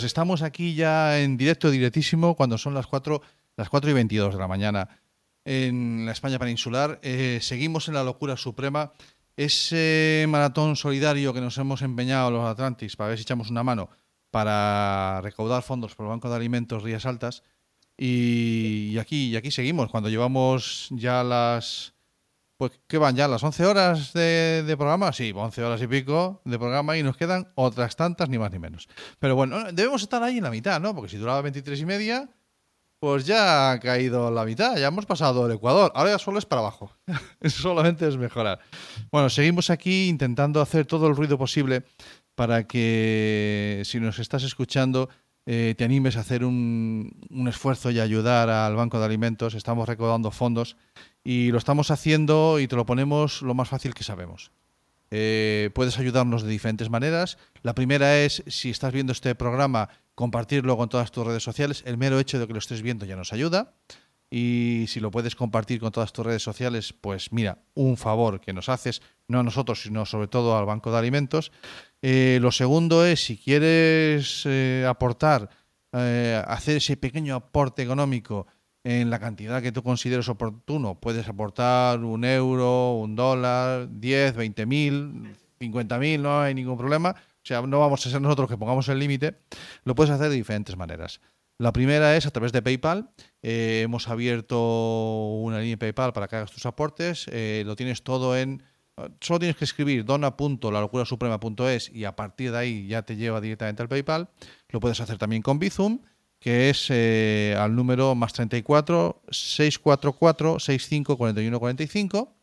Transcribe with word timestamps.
pues 0.00 0.06
estamos 0.06 0.40
aquí 0.40 0.74
ya 0.74 1.20
en 1.20 1.36
directo, 1.36 1.70
directísimo, 1.70 2.34
cuando 2.34 2.56
son 2.56 2.72
las 2.72 2.86
4, 2.86 3.20
las 3.58 3.68
4 3.68 3.90
y 3.90 3.92
22 3.92 4.32
de 4.32 4.40
la 4.40 4.48
mañana 4.48 4.88
en 5.44 6.06
la 6.06 6.12
España 6.12 6.38
peninsular. 6.38 6.98
Eh, 7.02 7.38
seguimos 7.42 7.86
en 7.86 7.92
la 7.92 8.02
locura 8.02 8.38
suprema. 8.38 8.92
Ese 9.36 10.24
maratón 10.26 10.76
solidario 10.76 11.34
que 11.34 11.42
nos 11.42 11.58
hemos 11.58 11.82
empeñado 11.82 12.30
los 12.30 12.46
Atlantis 12.46 12.96
para 12.96 13.10
ver 13.10 13.18
si 13.18 13.24
echamos 13.24 13.50
una 13.50 13.62
mano 13.62 13.90
para 14.30 15.20
recaudar 15.20 15.62
fondos 15.62 15.94
por 15.94 16.06
el 16.06 16.10
Banco 16.12 16.30
de 16.30 16.36
Alimentos 16.36 16.82
Rías 16.82 17.04
Altas. 17.04 17.42
Y, 17.98 18.96
aquí, 18.96 19.28
y 19.28 19.36
aquí 19.36 19.50
seguimos, 19.50 19.90
cuando 19.90 20.08
llevamos 20.08 20.88
ya 20.92 21.22
las... 21.22 21.92
Pues, 22.60 22.72
¿qué 22.86 22.98
van 22.98 23.16
ya? 23.16 23.26
¿Las 23.26 23.42
11 23.42 23.64
horas 23.64 24.12
de, 24.12 24.74
programa? 24.76 25.14
Sí, 25.14 25.32
11 25.34 25.64
horas 25.64 25.80
y 25.80 25.86
pico 25.86 26.42
de 26.44 26.58
programa 26.58 26.94
y 26.98 27.02
nos 27.02 27.16
quedan 27.16 27.50
otras 27.54 27.96
tantas, 27.96 28.28
ni 28.28 28.36
más 28.36 28.52
ni 28.52 28.58
menos. 28.58 28.86
Pero 29.18 29.34
bueno, 29.34 29.72
debemos 29.72 30.02
estar 30.02 30.22
ahí 30.22 30.36
en 30.36 30.44
la 30.44 30.50
mitad, 30.50 30.78
¿no? 30.78 30.94
Porque 30.94 31.08
si 31.10 31.16
duraba 31.16 31.40
23 31.40 31.80
y 31.80 31.86
media, 31.86 32.28
pues 32.98 33.24
ya 33.24 33.70
ha 33.70 33.80
caído 33.80 34.30
la 34.30 34.44
mitad, 34.44 34.76
ya 34.76 34.88
hemos 34.88 35.06
pasado 35.06 35.46
el 35.46 35.52
Ecuador. 35.52 35.90
Ahora 35.94 36.10
ya 36.10 36.18
solo 36.18 36.38
es 36.38 36.44
para 36.44 36.60
abajo. 36.60 36.94
Solamente 37.46 38.06
es 38.06 38.18
mejorar. 38.18 38.60
Bueno, 39.10 39.30
seguimos 39.30 39.70
aquí 39.70 40.10
intentando 40.10 40.60
hacer 40.60 40.84
todo 40.84 41.06
el 41.06 41.16
ruido 41.16 41.38
posible 41.38 41.84
para 42.34 42.66
que 42.66 43.80
si 43.86 44.00
nos 44.00 44.18
estás 44.18 44.42
escuchando 44.42 45.08
eh, 45.46 45.74
te 45.76 45.84
animes 45.84 46.16
a 46.16 46.20
hacer 46.20 46.44
un, 46.44 47.10
esfuerzo 47.48 47.90
y 47.90 47.98
ayudar 47.98 48.50
al 48.50 48.76
Banco 48.76 48.98
de 48.98 49.06
Alimentos. 49.06 49.54
Estamos 49.54 49.88
recaudando 49.88 50.30
fondos 50.30 50.76
y 51.30 51.52
lo 51.52 51.58
estamos 51.58 51.92
haciendo 51.92 52.58
y 52.58 52.66
te 52.66 52.74
lo 52.74 52.84
ponemos 52.84 53.42
lo 53.42 53.54
más 53.54 53.68
fácil 53.68 53.94
que 53.94 54.02
sabemos. 54.02 54.50
Eh, 55.12 55.70
puedes 55.76 55.96
ayudarnos 55.96 56.42
de 56.42 56.50
diferentes 56.50 56.90
maneras. 56.90 57.38
La 57.62 57.72
primera 57.72 58.18
es, 58.18 58.42
si 58.48 58.70
estás 58.70 58.92
viendo 58.92 59.12
este 59.12 59.36
programa, 59.36 59.90
compartirlo 60.16 60.76
con 60.76 60.88
todas 60.88 61.12
tus 61.12 61.24
redes 61.24 61.44
sociales. 61.44 61.84
El 61.86 61.98
mero 61.98 62.18
hecho 62.18 62.40
de 62.40 62.48
que 62.48 62.52
lo 62.52 62.58
estés 62.58 62.82
viendo 62.82 63.06
ya 63.06 63.14
nos 63.14 63.32
ayuda. 63.32 63.74
Y 64.28 64.86
si 64.88 64.98
lo 64.98 65.12
puedes 65.12 65.36
compartir 65.36 65.78
con 65.78 65.92
todas 65.92 66.12
tus 66.12 66.26
redes 66.26 66.42
sociales, 66.42 66.92
pues 67.00 67.30
mira, 67.30 67.58
un 67.74 67.96
favor 67.96 68.40
que 68.40 68.52
nos 68.52 68.68
haces, 68.68 69.00
no 69.28 69.38
a 69.38 69.44
nosotros, 69.44 69.82
sino 69.82 70.06
sobre 70.06 70.26
todo 70.26 70.58
al 70.58 70.66
Banco 70.66 70.90
de 70.90 70.98
Alimentos. 70.98 71.52
Eh, 72.02 72.40
lo 72.42 72.50
segundo 72.50 73.06
es, 73.06 73.22
si 73.24 73.38
quieres 73.38 74.42
eh, 74.46 74.84
aportar, 74.84 75.48
hacer 75.92 76.78
ese 76.78 76.96
pequeño 76.96 77.36
aporte 77.36 77.82
económico 77.82 78.48
en 78.84 79.10
la 79.10 79.18
cantidad 79.18 79.62
que 79.62 79.72
tú 79.72 79.82
consideres 79.82 80.28
oportuno. 80.28 80.94
Puedes 80.98 81.28
aportar 81.28 82.00
un 82.00 82.24
euro, 82.24 82.94
un 82.94 83.14
dólar, 83.14 83.88
10, 83.90 84.36
20 84.36 84.66
mil, 84.66 85.36
50 85.58 85.98
mil, 85.98 86.22
no 86.22 86.40
hay 86.40 86.54
ningún 86.54 86.78
problema. 86.78 87.10
O 87.10 87.46
sea, 87.46 87.62
no 87.62 87.80
vamos 87.80 88.06
a 88.06 88.10
ser 88.10 88.20
nosotros 88.20 88.48
que 88.48 88.56
pongamos 88.56 88.88
el 88.88 88.98
límite. 88.98 89.38
Lo 89.84 89.94
puedes 89.94 90.10
hacer 90.10 90.28
de 90.30 90.36
diferentes 90.36 90.76
maneras. 90.76 91.20
La 91.58 91.72
primera 91.72 92.16
es 92.16 92.26
a 92.26 92.30
través 92.30 92.52
de 92.52 92.62
PayPal. 92.62 93.10
Eh, 93.42 93.82
hemos 93.84 94.08
abierto 94.08 95.38
una 95.42 95.58
línea 95.58 95.72
de 95.72 95.78
PayPal 95.78 96.12
para 96.12 96.26
que 96.26 96.36
hagas 96.36 96.50
tus 96.50 96.64
aportes. 96.64 97.26
Eh, 97.30 97.64
lo 97.66 97.76
tienes 97.76 98.02
todo 98.02 98.36
en... 98.36 98.62
Solo 99.20 99.38
tienes 99.38 99.56
que 99.56 99.64
escribir 99.64 100.04
dona.lalocurasuprema.es 100.04 101.90
y 101.90 102.04
a 102.04 102.16
partir 102.16 102.52
de 102.52 102.58
ahí 102.58 102.86
ya 102.86 103.02
te 103.02 103.16
lleva 103.16 103.40
directamente 103.40 103.82
al 103.82 103.88
PayPal. 103.88 104.28
Lo 104.68 104.80
puedes 104.80 105.00
hacer 105.00 105.16
también 105.16 105.40
con 105.40 105.58
Bizum 105.58 106.00
que 106.40 106.70
es 106.70 106.86
eh, 106.88 107.54
al 107.58 107.76
número 107.76 108.14
más 108.14 108.32
34 108.32 109.22
644 109.30 110.58
65 110.58 111.16
41 111.16 111.60
45. 111.60 112.34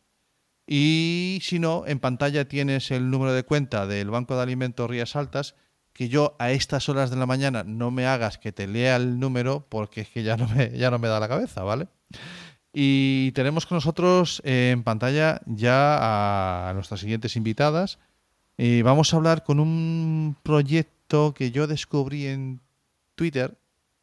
Y 0.66 1.40
si 1.42 1.58
no, 1.58 1.84
en 1.86 1.98
pantalla 1.98 2.46
tienes 2.46 2.90
el 2.90 3.10
número 3.10 3.32
de 3.32 3.42
cuenta 3.42 3.86
del 3.86 4.10
Banco 4.10 4.36
de 4.36 4.42
Alimentos 4.42 4.88
Rías 4.88 5.16
Altas, 5.16 5.56
que 5.92 6.08
yo 6.08 6.36
a 6.38 6.52
estas 6.52 6.88
horas 6.88 7.10
de 7.10 7.16
la 7.16 7.26
mañana 7.26 7.64
no 7.64 7.90
me 7.90 8.06
hagas 8.06 8.38
que 8.38 8.52
te 8.52 8.68
lea 8.68 8.96
el 8.96 9.18
número 9.18 9.66
porque 9.68 10.02
es 10.02 10.08
que 10.10 10.22
ya 10.22 10.36
no 10.36 10.46
me, 10.48 10.70
ya 10.78 10.90
no 10.90 10.98
me 10.98 11.08
da 11.08 11.18
la 11.18 11.28
cabeza, 11.28 11.64
¿vale? 11.64 11.88
Y 12.72 13.32
tenemos 13.32 13.66
con 13.66 13.76
nosotros 13.76 14.40
eh, 14.44 14.70
en 14.72 14.84
pantalla 14.84 15.40
ya 15.46 16.68
a 16.68 16.72
nuestras 16.74 17.00
siguientes 17.00 17.34
invitadas. 17.34 17.98
Y 18.56 18.82
vamos 18.82 19.12
a 19.12 19.16
hablar 19.16 19.42
con 19.42 19.58
un 19.58 20.36
proyecto 20.42 21.34
que 21.34 21.50
yo 21.50 21.66
descubrí 21.66 22.26
en 22.26 22.60
Twitter 23.16 23.58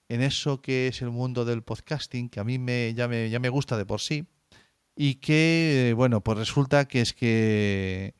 en 0.09 0.21
eso 0.21 0.61
que 0.61 0.87
es 0.87 1.01
el 1.01 1.09
mundo 1.09 1.45
del 1.45 1.63
podcasting, 1.63 2.29
que 2.29 2.39
a 2.39 2.43
mí 2.43 2.59
me, 2.59 2.93
ya, 2.93 3.07
me, 3.07 3.29
ya 3.29 3.39
me 3.39 3.49
gusta 3.49 3.77
de 3.77 3.85
por 3.85 4.01
sí, 4.01 4.25
y 4.95 5.15
que, 5.15 5.93
bueno, 5.95 6.21
pues 6.21 6.37
resulta 6.37 6.87
que 6.87 7.01
es 7.01 7.13
que, 7.13 8.13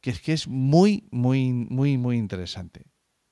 que 0.00 0.10
es 0.10 0.20
que 0.20 0.32
es 0.32 0.48
muy, 0.48 1.08
muy, 1.10 1.52
muy, 1.52 1.96
muy 1.96 2.16
interesante. 2.18 2.86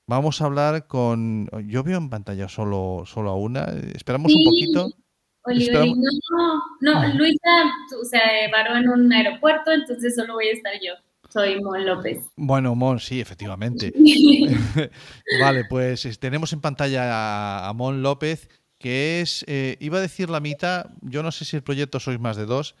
Vamos 0.07 0.41
a 0.41 0.45
hablar 0.45 0.87
con. 0.87 1.47
Yo 1.67 1.83
veo 1.83 1.97
en 1.97 2.09
pantalla 2.09 2.49
solo, 2.49 3.03
solo 3.05 3.29
a 3.29 3.35
una. 3.35 3.65
Esperamos 3.95 4.33
un 4.33 4.43
poquito. 4.43 4.89
no, 5.45 6.61
no, 6.81 7.13
Luisa 7.13 7.71
se 8.09 8.51
varó 8.51 8.75
en 8.75 8.89
un 8.89 9.13
aeropuerto, 9.13 9.71
entonces 9.71 10.15
solo 10.15 10.33
voy 10.33 10.47
a 10.47 10.53
estar 10.53 10.73
yo. 10.81 10.93
Soy 11.31 11.61
Mon 11.61 11.85
López. 11.85 12.25
Bueno, 12.35 12.75
Mon, 12.75 12.99
sí, 12.99 13.21
efectivamente. 13.21 13.93
vale, 15.39 15.65
pues 15.69 16.19
tenemos 16.19 16.51
en 16.53 16.61
pantalla 16.61 17.67
a, 17.67 17.73
Mon 17.73 18.01
López, 18.01 18.49
que 18.77 19.21
es, 19.21 19.45
eh, 19.47 19.77
iba 19.79 19.99
a 19.99 20.01
decir 20.01 20.29
la 20.29 20.39
mitad, 20.39 20.87
yo 21.01 21.23
no 21.23 21.31
sé 21.31 21.45
si 21.45 21.55
el 21.55 21.63
proyecto 21.63 21.99
sois 21.99 22.19
más 22.19 22.35
de 22.35 22.45
dos, 22.45 22.75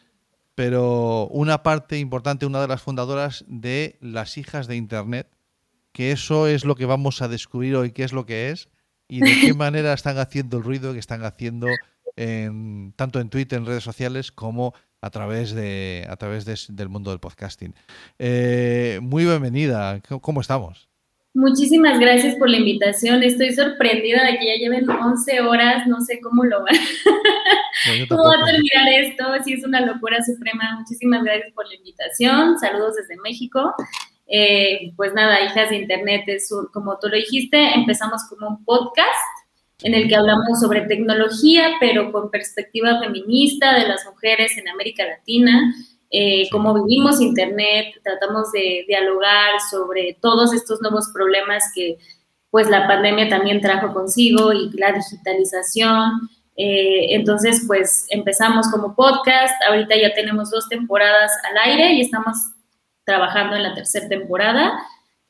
pero 0.55 1.27
una 1.27 1.63
parte 1.63 1.97
importante, 1.97 2.45
una 2.45 2.61
de 2.61 2.67
las 2.67 2.81
fundadoras 2.81 3.45
de 3.47 3.97
las 4.01 4.37
hijas 4.37 4.67
de 4.67 4.75
Internet, 4.75 5.29
que 5.93 6.11
eso 6.11 6.47
es 6.47 6.65
lo 6.65 6.75
que 6.75 6.85
vamos 6.85 7.21
a 7.21 7.27
descubrir 7.27 7.75
hoy, 7.75 7.91
qué 7.91 8.03
es 8.03 8.13
lo 8.13 8.25
que 8.25 8.49
es 8.49 8.69
y 9.07 9.21
de 9.21 9.39
qué 9.41 9.53
manera 9.53 9.93
están 9.93 10.17
haciendo 10.17 10.57
el 10.57 10.63
ruido 10.63 10.93
que 10.93 10.99
están 10.99 11.23
haciendo 11.23 11.67
en, 12.15 12.93
tanto 12.95 13.19
en 13.19 13.29
Twitter, 13.29 13.59
en 13.59 13.65
redes 13.65 13.83
sociales, 13.83 14.31
como 14.31 14.73
a 15.01 15.09
través, 15.09 15.53
de, 15.53 16.05
a 16.07 16.15
través 16.15 16.45
del 16.45 16.89
mundo 16.89 17.09
del 17.09 17.19
podcasting. 17.19 17.73
Eh, 18.19 18.99
muy 19.01 19.25
bienvenida, 19.25 19.99
¿cómo 20.21 20.41
estamos? 20.41 20.87
Muchísimas 21.33 21.97
gracias 21.97 22.35
por 22.35 22.49
la 22.49 22.57
invitación. 22.57 23.23
Estoy 23.23 23.53
sorprendida 23.53 24.25
de 24.25 24.37
que 24.37 24.47
ya 24.47 24.55
lleven 24.55 24.89
11 24.89 25.41
horas, 25.41 25.87
no 25.87 26.01
sé 26.01 26.19
cómo 26.19 26.43
lo 26.43 26.61
van. 26.63 26.75
¿Cómo 28.09 28.23
va 28.23 28.35
a 28.35 28.45
terminar 28.45 29.05
esto? 29.05 29.23
Sí, 29.45 29.53
es 29.53 29.63
una 29.63 29.81
locura 29.81 30.21
suprema. 30.23 30.77
Muchísimas 30.77 31.23
gracias 31.23 31.53
por 31.53 31.67
la 31.67 31.75
invitación. 31.75 32.59
Saludos 32.59 32.95
desde 32.97 33.19
México. 33.21 33.73
Eh, 34.27 34.91
pues 34.97 35.13
nada, 35.13 35.41
hijas 35.45 35.69
de 35.69 35.77
Internet, 35.77 36.23
es 36.27 36.49
como 36.73 36.99
tú 36.99 37.07
lo 37.07 37.15
dijiste, 37.15 37.75
empezamos 37.75 38.23
como 38.29 38.47
un 38.47 38.65
podcast 38.65 39.40
en 39.83 39.93
el 39.93 40.07
que 40.07 40.15
hablamos 40.15 40.59
sobre 40.59 40.81
tecnología, 40.81 41.71
pero 41.79 42.11
con 42.11 42.29
perspectiva 42.29 42.99
feminista 42.99 43.73
de 43.73 43.87
las 43.87 44.05
mujeres 44.05 44.57
en 44.57 44.67
América 44.69 45.05
Latina, 45.05 45.73
eh, 46.11 46.49
cómo 46.51 46.73
vivimos 46.73 47.21
Internet, 47.21 47.95
tratamos 48.03 48.51
de 48.51 48.83
dialogar 48.87 49.61
sobre 49.69 50.17
todos 50.21 50.53
estos 50.53 50.81
nuevos 50.81 51.09
problemas 51.13 51.63
que 51.73 51.97
pues 52.49 52.69
la 52.69 52.85
pandemia 52.85 53.29
también 53.29 53.61
trajo 53.61 53.93
consigo 53.93 54.51
y 54.51 54.69
la 54.71 54.91
digitalización. 54.91 56.29
Eh, 56.57 57.15
entonces, 57.15 57.63
pues 57.65 58.05
empezamos 58.09 58.69
como 58.69 58.93
podcast, 58.93 59.55
ahorita 59.69 59.95
ya 59.95 60.13
tenemos 60.13 60.51
dos 60.51 60.67
temporadas 60.67 61.31
al 61.49 61.71
aire 61.71 61.93
y 61.93 62.01
estamos 62.01 62.37
trabajando 63.05 63.55
en 63.55 63.63
la 63.63 63.73
tercera 63.73 64.09
temporada. 64.09 64.77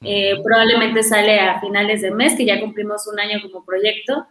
Eh, 0.03 0.41
probablemente 0.43 1.03
sale 1.03 1.39
a 1.39 1.61
finales 1.61 2.01
de 2.01 2.09
mes, 2.09 2.35
que 2.35 2.45
ya 2.45 2.59
cumplimos 2.59 3.07
un 3.07 3.19
año 3.19 3.39
como 3.43 3.63
proyecto. 3.63 4.25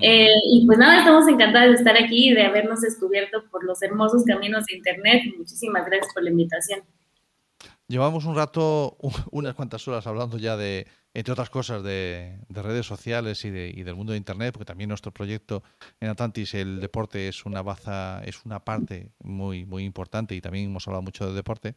Eh, 0.00 0.28
y 0.52 0.66
pues 0.66 0.78
nada, 0.78 0.98
estamos 0.98 1.26
encantados 1.28 1.70
de 1.70 1.76
estar 1.76 1.96
aquí 1.96 2.30
y 2.30 2.34
de 2.34 2.42
habernos 2.42 2.82
descubierto 2.82 3.44
por 3.50 3.64
los 3.64 3.82
hermosos 3.82 4.24
caminos 4.24 4.66
de 4.66 4.76
Internet. 4.76 5.22
Muchísimas 5.38 5.86
gracias 5.86 6.12
por 6.12 6.22
la 6.22 6.30
invitación. 6.30 6.80
Llevamos 7.88 8.24
un 8.24 8.34
rato, 8.34 8.96
unas 9.30 9.54
cuantas 9.54 9.86
horas 9.86 10.06
hablando 10.06 10.38
ya 10.38 10.56
de, 10.56 10.88
entre 11.14 11.32
otras 11.32 11.50
cosas, 11.50 11.84
de, 11.84 12.36
redes 12.50 12.84
sociales 12.84 13.44
y, 13.44 13.50
de, 13.50 13.72
del 13.72 13.94
mundo 13.94 14.12
de 14.12 14.18
Internet, 14.18 14.52
porque 14.52 14.64
también 14.64 14.88
nuestro 14.88 15.12
proyecto 15.12 15.62
en 16.00 16.08
Atlantis, 16.08 16.54
el 16.54 16.80
deporte 16.80 17.28
es 17.28 17.46
una 17.46 17.62
baza, 17.62 18.22
es 18.24 18.44
una 18.44 18.64
parte 18.64 19.12
muy, 19.22 19.64
muy 19.64 19.84
importante 19.84 20.34
y 20.34 20.40
también 20.40 20.66
hemos 20.66 20.86
hablado 20.88 21.02
mucho 21.02 21.28
de 21.28 21.34
deporte. 21.34 21.74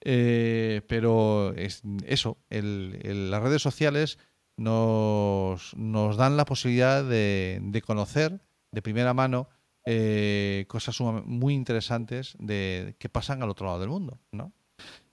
Eh, 0.00 0.82
pero 0.88 1.52
es 1.54 1.82
eso, 2.06 2.38
las 2.48 3.42
redes 3.42 3.60
sociales 3.60 4.18
nos, 4.58 5.74
nos 5.76 6.16
dan 6.16 6.36
la 6.36 6.44
posibilidad 6.44 7.02
de, 7.02 7.60
de, 7.62 7.82
conocer 7.82 8.40
de 8.70 8.82
primera 8.82 9.14
mano 9.14 9.48
eh, 9.86 10.66
cosas 10.68 11.00
muy 11.00 11.54
interesantes 11.54 12.36
de, 12.38 12.94
que 12.98 13.08
pasan 13.08 13.42
al 13.42 13.48
otro 13.48 13.66
lado 13.66 13.80
del 13.80 13.88
mundo. 13.88 14.18
¿no? 14.32 14.52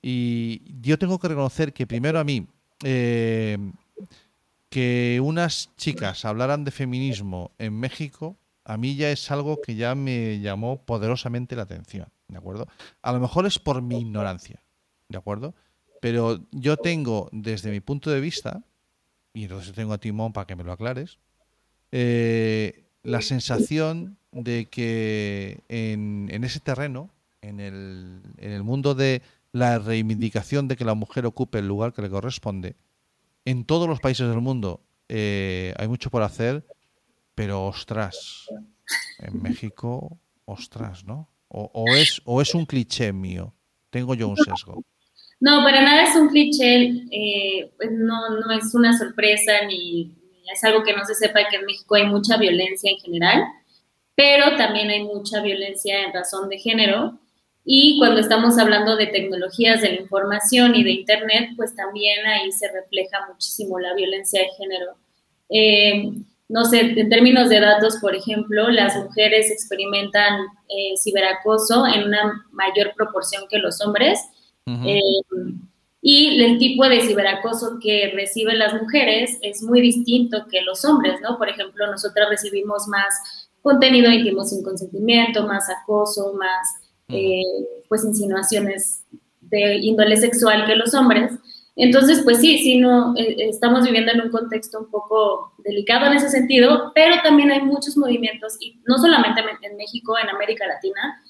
Y 0.02 0.64
yo 0.82 1.00
tengo 1.00 1.20
que 1.20 1.30
reconocer 1.30 1.72
que 1.72 1.88
primero 1.88 2.20
a 2.20 2.24
mí, 2.24 2.48
eh, 2.84 3.58
que 4.70 5.22
unas 5.24 5.74
chicas 5.78 6.26
hablaran 6.26 6.66
de 6.66 6.72
feminismo 6.72 7.52
en 7.58 7.80
México, 7.80 8.36
a 8.66 8.78
mí 8.78 8.96
ya 8.96 9.12
es 9.12 9.32
algo 9.32 9.62
que 9.62 9.76
ya 9.76 9.96
me 9.96 10.40
llamó 10.42 10.84
poderosamente 10.84 11.56
la 11.56 11.64
atención, 11.64 12.10
¿de 12.28 12.38
acuerdo? 12.38 12.68
A 13.02 13.14
lo 13.14 13.20
mejor 13.20 13.46
es 13.46 13.60
por 13.60 13.82
mi 13.82 14.00
ignorancia, 14.00 14.62
¿de 15.08 15.18
acuerdo? 15.18 15.56
Pero 16.02 16.40
yo 16.52 16.76
tengo, 16.78 17.30
desde 17.32 17.72
mi 17.72 17.80
punto 17.80 18.10
de 18.10 18.20
vista, 18.20 18.64
y 19.36 19.44
entonces 19.44 19.74
tengo 19.74 19.94
a 19.94 19.98
Timón 19.98 20.32
para 20.34 20.48
que 20.48 20.56
me 20.56 20.64
lo 20.64 20.72
aclares, 20.72 21.20
eh, 21.92 22.86
la 23.04 23.22
sensación 23.22 24.18
de 24.32 24.68
que 24.68 25.60
en, 25.68 26.44
ese 26.44 26.62
terreno, 26.62 27.12
en 27.42 27.60
el, 27.60 28.64
mundo 28.64 28.96
de 28.96 29.22
la 29.52 29.78
reivindicación 29.78 30.68
de 30.70 30.78
que 30.78 30.86
la 30.86 30.94
mujer 30.94 31.26
ocupe 31.26 31.60
el 31.60 31.68
lugar 31.68 31.94
que 31.94 32.02
le 32.02 32.10
corresponde, 32.10 32.78
en 33.44 33.66
todos 33.66 33.90
los 33.90 34.00
países 34.00 34.28
del 34.30 34.40
mundo 34.40 34.82
eh, 35.10 35.74
hay 35.78 35.90
mucho 35.90 36.10
por 36.10 36.24
hacer, 36.24 36.66
pero 37.36 37.66
ostras, 37.66 38.48
en 39.20 39.42
México, 39.44 40.18
ostras, 40.46 41.04
¿no? 41.04 41.30
O 41.50 42.42
es 42.42 42.56
un 42.56 42.66
cliché 42.66 43.12
mío, 43.12 43.54
tengo 43.90 44.16
yo 44.16 44.30
un 44.30 44.38
sesgo. 44.38 44.82
No, 45.40 45.64
para 45.64 45.82
nada 45.82 46.04
es 46.04 46.16
un 46.16 46.30
cliché, 46.30 46.94
eh, 47.12 47.72
pues 47.78 47.92
no, 47.92 48.30
no 48.40 48.52
es 48.52 48.74
una 48.74 48.98
sorpresa 48.98 49.52
ni 49.68 50.12
es 50.54 50.64
algo 50.64 50.84
que 50.84 50.94
no 50.94 51.06
se 51.06 51.16
sepa 51.16 51.48
que 51.50 51.58
en 51.58 51.66
México 51.66 51.96
hay 51.96 52.06
mucha 52.06 52.38
violencia 52.38 52.92
en 52.92 52.98
general, 52.98 53.44
pero 54.16 54.56
también 54.58 54.90
hay 54.90 55.04
mucha 55.04 55.42
violencia 55.42 56.04
en 56.04 56.14
razón 56.14 56.50
de 56.50 56.60
género. 56.60 57.20
Y 57.66 57.98
cuando 57.98 58.22
estamos 58.22 58.60
hablando 58.60 58.96
de 58.96 59.08
tecnologías 59.08 59.82
de 59.82 59.90
la 59.90 60.02
información 60.02 60.76
y 60.76 60.84
de 60.84 60.92
Internet, 60.92 61.50
pues 61.56 61.76
también 61.76 62.26
ahí 62.26 62.52
se 62.52 62.72
refleja 62.72 63.26
muchísimo 63.28 63.80
la 63.80 63.96
violencia 63.96 64.42
de 64.42 64.50
género. 64.50 64.96
Eh, 65.50 66.12
no 66.48 66.64
sé, 66.64 66.82
en 66.82 67.10
términos 67.10 67.50
de 67.50 67.60
datos, 67.60 67.98
por 68.00 68.16
ejemplo, 68.16 68.70
las 68.70 68.96
mujeres 68.96 69.50
experimentan 69.50 70.42
eh, 70.70 70.94
ciberacoso 71.04 71.88
en 71.88 72.04
una 72.04 72.46
mayor 72.52 72.94
proporción 72.96 73.46
que 73.50 73.58
los 73.58 73.82
hombres. 73.82 74.20
Eh, 74.68 75.00
y 76.02 76.44
el 76.44 76.58
tipo 76.58 76.88
de 76.88 77.02
ciberacoso 77.02 77.80
que 77.82 78.12
reciben 78.14 78.60
las 78.60 78.80
mujeres 78.80 79.38
es 79.42 79.64
muy 79.64 79.82
distinto 79.82 80.46
que 80.50 80.62
los 80.62 80.86
hombres, 80.86 81.20
¿no? 81.22 81.38
Por 81.38 81.50
ejemplo, 81.50 81.88
nosotras 81.88 82.30
recibimos 82.30 82.88
más 82.88 83.50
contenido 83.62 84.12
íntimo 84.12 84.44
sin 84.44 84.64
consentimiento, 84.64 85.48
más 85.48 85.68
acoso, 85.70 86.34
más 86.34 86.68
eh, 87.08 87.42
pues 87.90 88.06
insinuaciones 88.06 89.04
de 89.42 89.78
índole 89.78 90.18
sexual 90.18 90.66
que 90.66 90.76
los 90.76 90.94
hombres. 90.94 91.32
Entonces, 91.76 92.22
pues 92.24 92.40
sí, 92.40 92.60
sí, 92.60 92.78
no, 92.78 93.16
eh, 93.18 93.50
estamos 93.50 93.84
viviendo 93.84 94.12
en 94.12 94.22
un 94.22 94.30
contexto 94.30 94.80
un 94.80 94.90
poco 94.90 95.54
delicado 95.58 96.06
en 96.06 96.14
ese 96.14 96.30
sentido, 96.30 96.92
pero 96.96 97.16
también 97.24 97.52
hay 97.52 97.62
muchos 97.62 97.98
movimientos, 97.98 98.56
y 98.60 98.80
no 98.88 98.98
solamente 98.98 99.42
en 99.62 99.76
México, 99.76 100.16
en 100.18 100.30
América 100.30 100.66
Latina, 100.68 101.22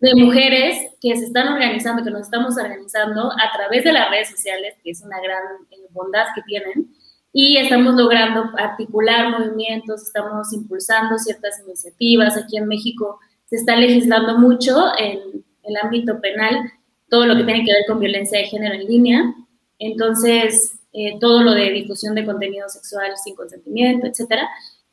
de 0.00 0.14
mujeres 0.14 0.90
que 1.00 1.16
se 1.16 1.24
están 1.24 1.48
organizando, 1.48 2.04
que 2.04 2.10
nos 2.10 2.22
estamos 2.22 2.56
organizando 2.56 3.30
a 3.32 3.56
través 3.56 3.84
de 3.84 3.92
las 3.92 4.10
redes 4.10 4.30
sociales, 4.30 4.74
que 4.82 4.90
es 4.90 5.02
una 5.02 5.20
gran 5.20 5.42
eh, 5.70 5.76
bondad 5.90 6.26
que 6.34 6.42
tienen, 6.42 6.94
y 7.32 7.58
estamos 7.58 7.94
logrando 7.94 8.50
articular 8.56 9.30
movimientos, 9.30 10.02
estamos 10.02 10.52
impulsando 10.52 11.18
ciertas 11.18 11.60
iniciativas. 11.66 12.36
Aquí 12.36 12.56
en 12.56 12.66
México 12.66 13.18
se 13.44 13.56
está 13.56 13.76
legislando 13.76 14.38
mucho 14.38 14.86
en 14.98 15.44
el 15.62 15.76
ámbito 15.82 16.20
penal, 16.20 16.72
todo 17.10 17.26
lo 17.26 17.36
que 17.36 17.44
tiene 17.44 17.64
que 17.64 17.72
ver 17.72 17.84
con 17.86 18.00
violencia 18.00 18.38
de 18.38 18.46
género 18.46 18.74
en 18.74 18.86
línea. 18.86 19.34
Entonces, 19.78 20.78
eh, 20.92 21.18
todo 21.20 21.42
lo 21.42 21.52
de 21.52 21.70
difusión 21.72 22.14
de 22.14 22.24
contenido 22.24 22.68
sexual 22.70 23.12
sin 23.22 23.34
consentimiento, 23.34 24.06
etcétera. 24.06 24.48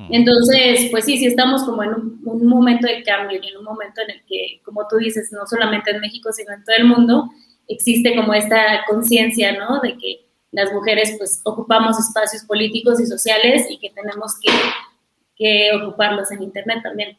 Entonces, 0.09 0.87
pues 0.91 1.05
sí, 1.05 1.17
sí 1.17 1.25
estamos 1.27 1.63
como 1.63 1.83
en 1.83 1.91
un, 2.23 2.45
momento 2.47 2.87
de 2.87 3.03
cambio 3.03 3.39
y 3.41 3.47
en 3.47 3.57
un 3.57 3.63
momento 3.63 4.01
en 4.01 4.11
el 4.11 4.23
que, 4.25 4.61
como 4.63 4.87
tú 4.87 4.97
dices, 4.97 5.31
no 5.31 5.45
solamente 5.45 5.91
en 5.91 6.01
México, 6.01 6.31
sino 6.31 6.53
en 6.53 6.63
todo 6.63 6.75
el 6.77 6.85
mundo, 6.85 7.29
existe 7.67 8.15
como 8.15 8.33
esta 8.33 8.83
conciencia, 8.87 9.57
¿no? 9.57 9.79
De 9.81 9.97
que 9.97 10.25
las 10.51 10.71
mujeres 10.71 11.15
pues 11.17 11.41
ocupamos 11.43 11.99
espacios 11.99 12.43
políticos 12.43 12.99
y 12.99 13.05
sociales 13.05 13.65
y 13.69 13.79
que 13.79 13.89
tenemos 13.89 14.33
que, 14.39 14.51
que 15.35 15.71
ocuparlos 15.75 16.31
en 16.31 16.43
Internet 16.43 16.79
también. 16.83 17.17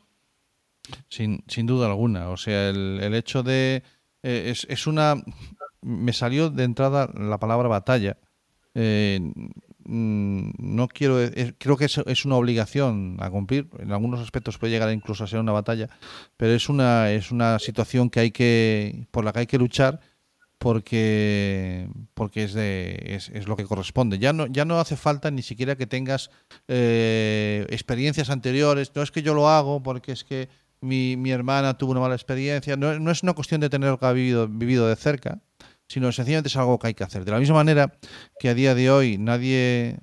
Sin, 1.08 1.42
sin 1.48 1.66
duda 1.66 1.86
alguna, 1.86 2.30
o 2.30 2.36
sea, 2.36 2.68
el, 2.68 3.00
el 3.02 3.14
hecho 3.14 3.42
de... 3.42 3.82
Eh, 4.22 4.50
es, 4.50 4.66
es, 4.68 4.86
una... 4.86 5.16
Me 5.82 6.12
salió 6.12 6.50
de 6.50 6.64
entrada 6.64 7.10
la 7.14 7.38
palabra 7.38 7.68
batalla. 7.68 8.16
Eh, 8.74 9.20
no 9.86 10.88
quiero 10.88 11.18
creo 11.58 11.76
que 11.76 11.84
es, 11.84 12.24
una 12.24 12.36
obligación 12.36 13.16
a 13.20 13.30
cumplir. 13.30 13.68
En 13.78 13.92
algunos 13.92 14.20
aspectos 14.20 14.58
puede 14.58 14.72
llegar 14.72 14.92
incluso 14.92 15.24
a 15.24 15.26
ser 15.26 15.40
una 15.40 15.52
batalla 15.52 15.88
pero 16.36 16.52
es 16.52 16.68
una 16.68 17.10
es 17.10 17.30
una 17.30 17.58
situación 17.58 18.10
que 18.10 18.20
hay 18.20 18.30
que 18.30 19.06
por 19.10 19.24
la 19.24 19.32
que 19.32 19.40
hay 19.40 19.46
que 19.46 19.58
luchar 19.58 20.00
porque 20.58 21.88
porque 22.14 22.44
es 22.44 22.54
de 22.54 23.20
es, 23.32 23.46
lo 23.46 23.56
que 23.56 23.64
corresponde. 23.64 24.18
Ya 24.18 24.32
no 24.32 24.46
ya 24.46 24.64
no 24.64 24.80
hace 24.80 24.96
falta 24.96 25.30
ni 25.30 25.42
siquiera 25.42 25.76
que 25.76 25.86
tengas 25.86 26.30
eh, 26.68 27.66
experiencias 27.68 28.30
anteriores. 28.30 28.92
No 28.94 29.02
es 29.02 29.10
que 29.10 29.22
yo 29.22 29.34
lo 29.34 29.48
hago 29.48 29.82
porque 29.82 30.12
es 30.12 30.24
que 30.24 30.48
mi, 30.80 31.16
mi 31.16 31.30
hermana 31.30 31.76
tuvo 31.76 31.92
una 31.92 32.00
mala 32.00 32.14
experiencia. 32.14 32.76
No, 32.76 32.98
no 32.98 33.10
es 33.10 33.22
una 33.22 33.34
cuestión 33.34 33.60
de 33.60 33.68
tener 33.68 33.98
que 33.98 34.12
vivido, 34.12 34.48
vivido 34.48 34.88
de 34.88 34.96
cerca 34.96 35.40
sino 35.88 36.10
sencillamente 36.12 36.48
es 36.48 36.56
algo 36.56 36.78
que 36.78 36.88
hay 36.88 36.94
que 36.94 37.04
hacer. 37.04 37.24
De 37.24 37.30
la 37.30 37.38
misma 37.38 37.56
manera 37.56 37.98
que 38.38 38.48
a 38.48 38.54
día 38.54 38.74
de 38.74 38.90
hoy 38.90 39.18
nadie 39.18 39.98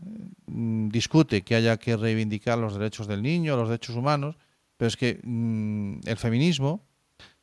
mm, 0.48 0.90
discute 0.90 1.42
que 1.42 1.56
haya 1.56 1.78
que 1.78 1.98
reivindicar 1.98 2.58
los 2.58 2.74
derechos 2.78 3.08
del 3.08 3.22
niño, 3.22 3.56
los 3.56 3.70
derechos 3.70 3.96
humanos, 3.96 4.38
pero 4.78 4.88
es 4.88 4.98
que 4.98 5.20
mm, 5.24 6.00
el 6.06 6.18
feminismo 6.18 6.86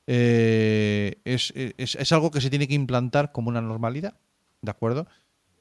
eh, 0.07 1.21
es, 1.25 1.53
es, 1.55 2.13
algo 2.13 2.31
que 2.31 2.41
se 2.41 2.49
tiene 2.49 2.67
que 2.67 2.75
implantar 2.75 3.31
como 3.31 3.51
una 3.51 3.61
normalidad, 3.61 4.15
¿de 4.63 4.71
acuerdo? 4.71 5.07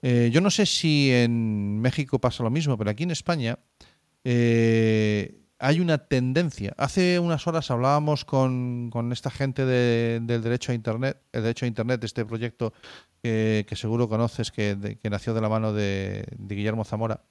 Eh, 0.01 0.29
yo 0.31 0.41
no 0.41 0.50
sé 0.50 0.65
si 0.65 1.12
en 1.12 1.81
México 1.81 2.19
pasa 2.19 2.44
lo 2.44 2.50
mismo, 2.50 2.77
pero 2.77 2.89
aquí 2.89 3.03
en 3.03 3.12
España 3.12 3.59
eh, 4.24 5.46
hay 5.59 5.80
una 5.80 5.98
tendencia. 5.98 6.74
Hace 6.77 7.19
unas 7.19 7.48
horas 7.48 7.71
hablábamos 7.71 8.25
con, 8.25 8.92
esta 9.12 9.31
gente 9.31 9.65
del 9.65 10.42
derecho 10.42 10.71
a 10.71 10.75
Internet, 10.75 11.21
el 11.31 11.44
derecho 11.44 11.65
a 11.65 11.68
Internet, 11.68 12.04
este 12.04 12.25
proyecto 12.25 12.74
que, 13.21 13.65
seguro 13.75 14.07
conoces, 14.07 14.51
que, 14.51 14.98
nació 15.09 15.33
de 15.33 15.42
la 15.42 15.50
mano 15.50 15.74
de, 15.74 16.25
Guillermo 16.38 16.83
Zamora 16.83 17.21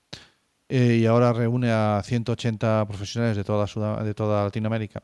eh, 0.69 0.99
y 1.01 1.07
ahora 1.07 1.33
reúne 1.33 1.71
a 1.71 2.03
180 2.05 2.87
profesionales 2.89 3.37
de 3.37 3.45
toda, 3.45 3.67
de 4.03 4.15
Latinoamérica. 4.45 5.03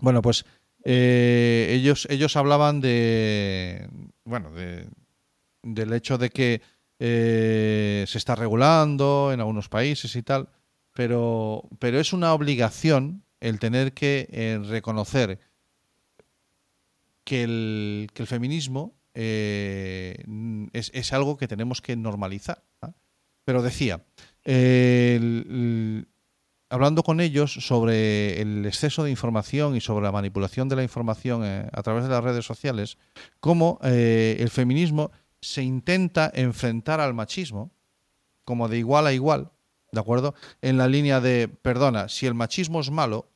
Bueno, 0.00 0.20
pues 0.20 0.44
eh, 0.84 1.68
ellos, 1.70 2.06
ellos 2.10 2.36
hablaban 2.36 2.80
de, 2.80 3.88
bueno, 4.24 4.50
del 5.62 5.92
hecho 5.92 6.18
de 6.18 6.30
que 6.30 6.60
eh, 6.98 8.04
se 8.06 8.18
está 8.18 8.34
regulando 8.34 9.30
en 9.32 9.40
algunos 9.40 9.68
países 9.68 10.16
y 10.16 10.22
tal 10.22 10.48
pero, 10.96 11.68
pero 11.78 12.00
es 12.00 12.14
una 12.14 12.32
obligación 12.32 13.22
el 13.40 13.58
tener 13.58 13.92
que 13.92 14.28
eh, 14.32 14.58
reconocer 14.66 15.38
que 17.22 17.42
el, 17.42 18.08
feminismo 18.26 18.94
eh, 19.12 20.24
es, 20.72 20.90
es, 20.94 21.12
algo 21.12 21.36
que 21.36 21.48
tenemos 21.48 21.82
que 21.82 21.96
normalizar. 21.96 22.62
Pero 23.44 23.62
decía, 23.62 24.06
hablando 26.70 27.02
con 27.02 27.20
ellos 27.20 27.52
sobre 27.52 28.40
el 28.40 28.64
exceso 28.64 29.04
de 29.04 29.10
información 29.10 29.76
y 29.76 29.82
sobre 29.82 30.04
la 30.04 30.12
manipulación 30.12 30.70
de 30.70 30.76
la 30.76 30.82
información 30.82 31.42
eh, 31.44 31.68
a 31.72 31.82
través 31.82 32.04
de 32.04 32.10
las 32.10 32.24
redes 32.24 32.46
sociales, 32.46 32.96
cómo 33.40 33.78
el 33.82 34.48
feminismo 34.48 35.10
se 35.42 35.62
intenta 35.62 36.32
enfrentar 36.34 37.00
al 37.00 37.12
machismo 37.12 37.70
como 38.44 38.68
de 38.68 38.78
igual 38.78 39.06
a 39.06 39.12
igual, 39.12 39.50
¿de 39.96 40.00
acuerdo? 40.00 40.34
En 40.60 40.76
la 40.76 40.88
línea 40.88 41.20
de, 41.22 41.48
perdona, 41.48 42.10
si 42.10 42.26
el 42.26 42.34
machismo 42.34 42.80
es 42.80 42.90
malo, 42.90 43.30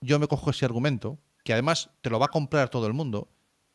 yo 0.00 0.18
me 0.18 0.26
cojo 0.26 0.50
ese 0.50 0.64
argumento, 0.64 1.18
que 1.44 1.52
además 1.52 1.90
te 2.00 2.08
lo 2.08 2.18
va 2.18 2.26
a 2.26 2.30
comprar 2.30 2.70
todo 2.70 2.86
el 2.86 2.94
mundo, 2.94 3.28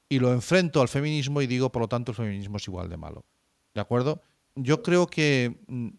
y 0.10 0.18
lo 0.18 0.34
enfrento 0.34 0.82
al 0.82 0.90
feminismo 0.90 1.42
y 1.42 1.48
digo, 1.48 1.72
por 1.72 1.84
lo 1.84 1.88
tanto, 1.88 2.12
el 2.12 2.18
feminismo 2.18 2.58
es 2.58 2.68
igual 2.68 2.90
de 2.90 2.98
malo. 2.98 3.24
¿De 3.76 3.80
acuerdo? 3.80 4.22
Yo 4.56 4.82
creo 4.82 5.06
que 5.06 5.62
mm, 5.68 5.90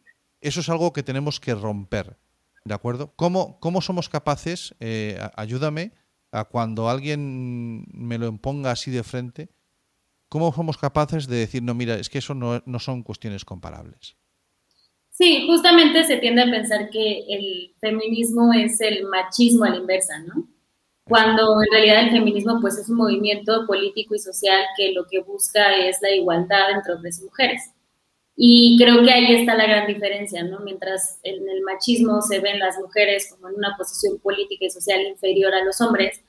eso 0.41 0.61
es 0.61 0.69
algo 0.69 0.93
que 0.93 1.05
tenemos 1.05 1.39
que 1.39 1.55
romper. 1.55 2.19
¿De 2.65 2.75
acuerdo? 2.75 3.13
¿Cómo, 3.15 3.61
cómo 3.61 3.81
somos 3.81 4.09
capaces, 4.09 4.75
eh, 4.81 5.19
ayúdame, 5.37 5.93
a 6.33 6.45
cuando 6.45 6.91
alguien 6.91 7.87
me 7.93 8.19
lo 8.19 8.27
imponga 8.27 8.73
así 8.73 8.91
de 8.91 9.05
frente, 9.05 9.49
cómo 10.29 10.53
somos 10.53 10.77
capaces 10.77 11.29
de 11.29 11.37
decir, 11.37 11.63
no, 11.63 11.73
mira, 11.75 11.95
es 11.95 12.11
que 12.11 12.19
eso 12.19 12.35
no, 12.35 12.63
no 12.67 12.79
son 12.81 13.05
cuestiones 13.05 13.45
comparables? 13.45 14.17
Sí, 15.23 15.47
justamente 15.47 16.03
se 16.03 16.17
tiende 16.17 16.43
a 16.43 16.51
pensar 16.51 16.91
que 16.91 17.25
el 17.29 17.73
feminismo 17.81 18.53
es 18.53 18.81
el 18.81 19.05
machismo 19.05 19.63
a 19.65 19.71
la 19.71 19.77
inversa, 19.77 20.19
¿no? 20.19 20.49
Cuando 21.05 21.63
en 21.63 21.71
realidad 21.71 22.03
el 22.07 22.11
feminismo 22.11 22.59
pues 22.61 22.77
es 22.77 22.89
un 22.89 22.97
movimiento 22.97 23.65
político 23.69 24.17
y 24.17 24.19
social 24.19 24.65
que 24.77 24.91
lo 24.91 25.07
que 25.09 25.21
busca 25.21 25.77
es 25.77 25.99
la 26.03 26.11
igualdad 26.11 26.73
entre 26.73 26.95
hombres 26.95 27.21
y 27.21 27.25
mujeres. 27.27 27.71
Y 28.35 28.77
creo 28.83 29.05
que 29.05 29.13
ahí 29.13 29.33
está 29.37 29.55
la 29.55 29.69
gran 29.69 29.87
diferencia, 29.87 30.43
¿no? 30.43 30.59
Mientras 30.59 31.21
en 31.23 31.49
el 31.49 31.63
machismo 31.63 32.21
se 32.21 32.41
ven 32.41 32.59
las 32.59 32.77
mujeres 32.81 33.31
como 33.31 33.49
en 33.49 33.55
una 33.55 33.77
posición 33.79 34.19
política 34.19 34.65
y 34.65 34.71
social 34.71 35.03
inferior 35.03 35.55
a 35.55 35.63
los 35.63 35.81
hombres, 35.81 36.21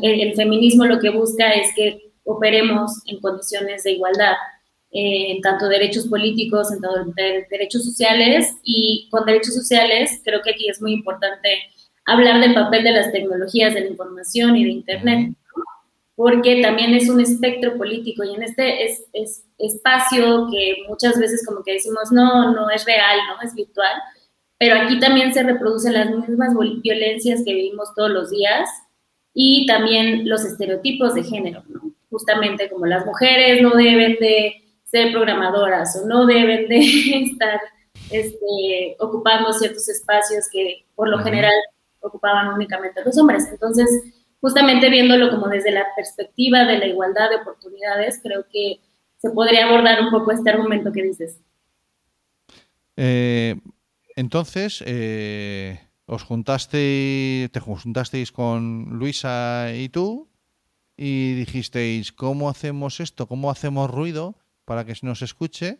el, 0.00 0.20
el 0.22 0.34
feminismo 0.34 0.86
lo 0.86 0.98
que 0.98 1.10
busca 1.10 1.50
es 1.50 1.74
que 1.74 2.10
operemos 2.24 3.02
en 3.04 3.20
condiciones 3.20 3.82
de 3.82 3.92
igualdad 3.92 4.32
eh, 4.90 5.32
en 5.32 5.40
tanto 5.42 5.68
derechos 5.68 6.06
políticos, 6.06 6.72
en 6.72 6.80
tanto 6.80 7.12
derechos 7.50 7.84
sociales, 7.84 8.56
y 8.62 9.08
con 9.10 9.26
derechos 9.26 9.54
sociales 9.54 10.20
creo 10.24 10.40
que 10.42 10.50
aquí 10.50 10.68
es 10.68 10.80
muy 10.80 10.92
importante 10.92 11.48
hablar 12.06 12.40
del 12.40 12.54
papel 12.54 12.84
de 12.84 12.92
las 12.92 13.12
tecnologías 13.12 13.74
de 13.74 13.82
la 13.82 13.88
información 13.88 14.56
y 14.56 14.64
de 14.64 14.70
Internet, 14.70 15.34
porque 16.16 16.62
también 16.62 16.94
es 16.94 17.08
un 17.08 17.20
espectro 17.20 17.76
político 17.76 18.24
y 18.24 18.34
en 18.34 18.42
este 18.42 18.84
es, 18.84 19.04
es, 19.12 19.44
espacio 19.58 20.48
que 20.50 20.84
muchas 20.88 21.18
veces 21.18 21.44
como 21.46 21.62
que 21.62 21.74
decimos, 21.74 22.10
no, 22.12 22.52
no 22.52 22.70
es 22.70 22.84
real, 22.84 23.18
no 23.28 23.46
es 23.46 23.54
virtual, 23.54 23.92
pero 24.58 24.80
aquí 24.80 24.98
también 24.98 25.34
se 25.34 25.42
reproducen 25.42 25.94
las 25.94 26.10
mismas 26.10 26.54
violencias 26.82 27.42
que 27.44 27.54
vivimos 27.54 27.94
todos 27.94 28.10
los 28.10 28.30
días 28.30 28.68
y 29.34 29.66
también 29.66 30.28
los 30.28 30.44
estereotipos 30.44 31.14
de 31.14 31.24
género, 31.24 31.62
¿no? 31.68 31.92
Justamente 32.10 32.70
como 32.70 32.86
las 32.86 33.04
mujeres 33.04 33.62
no 33.62 33.70
deben 33.74 34.16
de 34.18 34.67
ser 34.90 35.12
programadoras 35.12 36.00
o 36.02 36.06
no 36.06 36.26
deben 36.26 36.68
de 36.68 36.78
estar 37.30 37.60
este, 38.10 38.96
ocupando 38.98 39.52
ciertos 39.52 39.88
espacios 39.88 40.46
que 40.50 40.86
por 40.94 41.08
lo 41.08 41.18
general 41.18 41.52
ocupaban 42.00 42.48
únicamente 42.48 43.04
los 43.04 43.18
hombres. 43.18 43.46
Entonces, 43.50 43.88
justamente 44.40 44.88
viéndolo 44.88 45.30
como 45.30 45.48
desde 45.48 45.70
la 45.70 45.86
perspectiva 45.94 46.64
de 46.64 46.78
la 46.78 46.86
igualdad 46.86 47.30
de 47.30 47.36
oportunidades, 47.36 48.20
creo 48.22 48.46
que 48.50 48.80
se 49.18 49.30
podría 49.30 49.66
abordar 49.66 50.00
un 50.02 50.10
poco 50.10 50.32
este 50.32 50.50
argumento 50.50 50.92
que 50.92 51.02
dices. 51.02 51.40
Eh, 52.96 53.56
entonces, 54.16 54.82
eh, 54.86 55.80
os 56.06 56.22
juntasteis, 56.22 57.50
te 57.50 57.60
juntasteis 57.60 58.32
con 58.32 58.86
Luisa 58.98 59.72
y 59.74 59.88
tú 59.88 60.28
y 60.96 61.34
dijisteis, 61.34 62.12
¿cómo 62.12 62.48
hacemos 62.48 63.00
esto? 63.00 63.26
¿Cómo 63.26 63.50
hacemos 63.50 63.90
ruido 63.90 64.36
para 64.68 64.84
que 64.84 64.92
nos 65.00 65.22
escuche? 65.22 65.78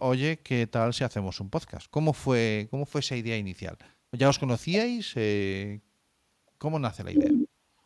Oye, 0.00 0.38
¿qué 0.38 0.68
tal 0.68 0.94
si 0.94 1.02
hacemos 1.02 1.40
un 1.40 1.50
podcast? 1.50 1.88
¿Cómo 1.90 2.12
fue, 2.12 2.68
cómo 2.70 2.86
fue 2.86 3.00
esa 3.00 3.16
idea 3.16 3.36
inicial? 3.36 3.76
¿Ya 4.12 4.28
os 4.28 4.38
conocíais? 4.38 5.12
Eh, 5.16 5.80
¿Cómo 6.56 6.78
nace 6.78 7.02
la 7.02 7.10
idea? 7.10 7.32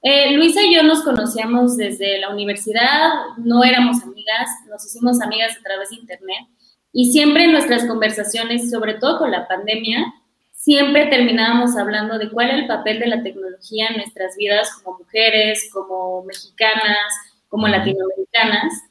Eh, 0.02 0.36
Luisa 0.36 0.62
y 0.62 0.74
yo 0.74 0.82
nos 0.82 1.02
conocíamos 1.02 1.78
desde 1.78 2.18
la 2.20 2.28
universidad, 2.28 3.12
no 3.38 3.64
éramos 3.64 4.02
amigas, 4.02 4.48
nos 4.68 4.84
hicimos 4.84 5.22
amigas 5.22 5.56
a 5.58 5.62
través 5.62 5.88
de 5.88 5.96
internet 5.96 6.46
y 6.92 7.12
siempre 7.12 7.44
en 7.44 7.52
nuestras 7.52 7.86
conversaciones, 7.86 8.70
sobre 8.70 8.94
todo 8.94 9.18
con 9.18 9.30
la 9.30 9.48
pandemia, 9.48 10.04
siempre 10.52 11.06
terminábamos 11.06 11.78
hablando 11.78 12.18
de 12.18 12.30
cuál 12.30 12.50
es 12.50 12.56
el 12.56 12.66
papel 12.66 13.00
de 13.00 13.06
la 13.06 13.22
tecnología 13.22 13.88
en 13.88 13.96
nuestras 13.96 14.36
vidas 14.36 14.70
como 14.82 14.98
mujeres, 14.98 15.70
como 15.72 16.24
mexicanas, 16.24 17.08
como 17.48 17.68
latinoamericanas. 17.68 18.89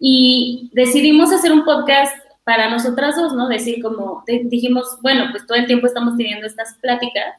Y 0.00 0.70
decidimos 0.72 1.30
hacer 1.32 1.52
un 1.52 1.64
podcast 1.64 2.16
para 2.42 2.70
nosotras 2.70 3.14
dos, 3.14 3.34
¿no? 3.34 3.48
Decir 3.48 3.80
como, 3.82 4.24
dijimos, 4.26 4.98
bueno, 5.02 5.26
pues 5.30 5.46
todo 5.46 5.58
el 5.58 5.66
tiempo 5.66 5.86
estamos 5.86 6.16
teniendo 6.16 6.46
estas 6.46 6.74
pláticas 6.80 7.36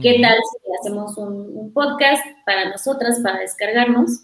¿Qué 0.00 0.20
tal 0.22 0.36
si 0.36 0.72
hacemos 0.80 1.18
un, 1.18 1.70
podcast 1.74 2.24
para 2.46 2.70
nosotras, 2.70 3.20
para 3.22 3.40
descargarnos? 3.40 4.22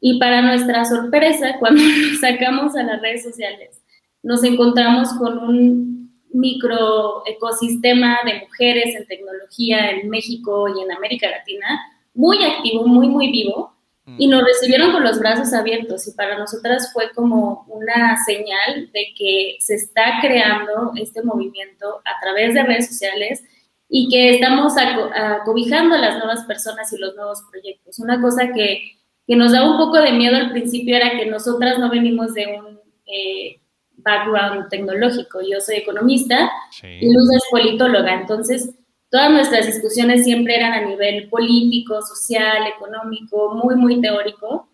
Y 0.00 0.18
para 0.18 0.40
nuestra 0.40 0.84
sorpresa, 0.86 1.56
cuando 1.60 1.82
lo 1.82 2.18
sacamos 2.18 2.74
a 2.76 2.82
las 2.82 3.02
redes 3.02 3.22
sociales, 3.22 3.82
nos 4.22 4.42
encontramos 4.44 5.12
con 5.14 5.38
un 5.38 6.10
micro 6.32 7.22
ecosistema 7.26 8.18
de 8.24 8.40
mujeres 8.40 8.94
en 8.94 9.06
tecnología 9.06 9.90
en 9.90 10.08
México 10.08 10.66
y 10.68 10.82
en 10.82 10.92
América 10.92 11.28
Latina, 11.28 11.80
muy 12.14 12.42
activo, 12.42 12.86
muy, 12.86 13.08
muy 13.08 13.30
vivo, 13.30 13.74
y 14.18 14.26
nos 14.26 14.42
recibieron 14.42 14.92
con 14.92 15.04
los 15.04 15.18
brazos 15.18 15.52
abiertos 15.52 16.08
y 16.08 16.12
para 16.12 16.38
nosotras 16.38 16.90
fue 16.92 17.10
como 17.12 17.64
una 17.68 18.16
señal 18.24 18.90
de 18.92 19.14
que 19.16 19.56
se 19.60 19.74
está 19.74 20.18
creando 20.20 20.92
este 20.96 21.22
movimiento 21.22 22.00
a 22.04 22.20
través 22.20 22.54
de 22.54 22.62
redes 22.62 22.88
sociales 22.88 23.44
y 23.88 24.08
que 24.08 24.30
estamos 24.30 24.74
acobijando 24.78 25.94
a 25.94 25.98
las 25.98 26.16
nuevas 26.16 26.44
personas 26.44 26.92
y 26.92 26.98
los 26.98 27.14
nuevos 27.14 27.42
proyectos. 27.50 27.98
Una 27.98 28.20
cosa 28.20 28.52
que, 28.52 28.98
que, 29.26 29.36
nos 29.36 29.52
da 29.52 29.68
un 29.68 29.76
poco 29.76 30.00
de 30.00 30.12
miedo 30.12 30.36
al 30.36 30.50
principio 30.50 30.96
era 30.96 31.18
que 31.18 31.26
nosotras 31.26 31.78
no 31.78 31.90
venimos 31.90 32.34
de 32.34 32.46
un 32.46 32.80
eh, 33.06 33.60
background 33.96 34.68
tecnológico. 34.70 35.40
Yo 35.42 35.60
soy 35.60 35.76
economista 35.76 36.50
y 36.82 37.12
Luz 37.12 37.34
es 37.34 37.42
politóloga, 37.50 38.14
entonces 38.14 38.74
todas 39.10 39.30
nuestras 39.30 39.66
discusiones 39.66 40.24
siempre 40.24 40.56
eran 40.56 40.72
a 40.72 40.80
nivel 40.82 41.28
político, 41.28 42.00
social, 42.02 42.66
económico, 42.66 43.54
muy, 43.54 43.76
muy 43.76 44.00
teórico. 44.00 44.66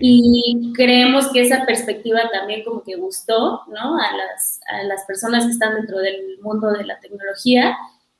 Y 0.00 0.72
creemos 0.74 1.30
que 1.30 1.42
esa 1.42 1.66
perspectiva 1.66 2.22
también 2.32 2.64
como 2.64 2.82
que 2.82 2.96
gustó, 2.96 3.60
¿no? 3.68 3.98
A 3.98 4.16
las, 4.16 4.60
a 4.66 4.82
las 4.84 5.04
personas 5.04 5.44
que 5.44 5.52
están 5.52 5.74
dentro 5.74 5.98
del 5.98 6.38
mundo 6.40 6.72
de 6.72 6.84
la 6.84 6.98
tecnología 7.00 7.76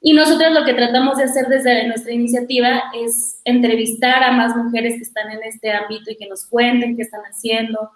y 0.06 0.12
nosotros 0.12 0.52
lo 0.52 0.66
que 0.66 0.74
tratamos 0.74 1.16
de 1.16 1.24
hacer 1.24 1.46
desde 1.46 1.88
nuestra 1.88 2.12
iniciativa 2.12 2.92
es 2.94 3.40
entrevistar 3.46 4.22
a 4.22 4.32
más 4.32 4.54
mujeres 4.54 4.96
que 4.96 5.02
están 5.02 5.30
en 5.30 5.42
este 5.44 5.72
ámbito 5.72 6.10
y 6.10 6.16
que 6.16 6.28
nos 6.28 6.44
cuenten 6.44 6.94
qué 6.94 7.00
están 7.00 7.22
haciendo, 7.22 7.90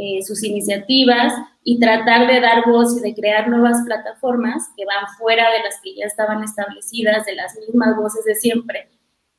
eh, 0.00 0.22
sus 0.22 0.44
iniciativas 0.44 1.34
y 1.64 1.80
tratar 1.80 2.28
de 2.28 2.40
dar 2.40 2.64
voz 2.64 2.96
y 2.96 3.00
de 3.00 3.14
crear 3.14 3.48
nuevas 3.48 3.82
plataformas 3.84 4.70
que 4.76 4.84
van 4.84 5.04
fuera 5.18 5.50
de 5.50 5.58
las 5.64 5.80
que 5.82 5.96
ya 5.96 6.06
estaban 6.06 6.44
establecidas, 6.44 7.26
de 7.26 7.34
las 7.34 7.58
mismas 7.58 7.96
voces 7.96 8.24
de 8.24 8.36
siempre, 8.36 8.88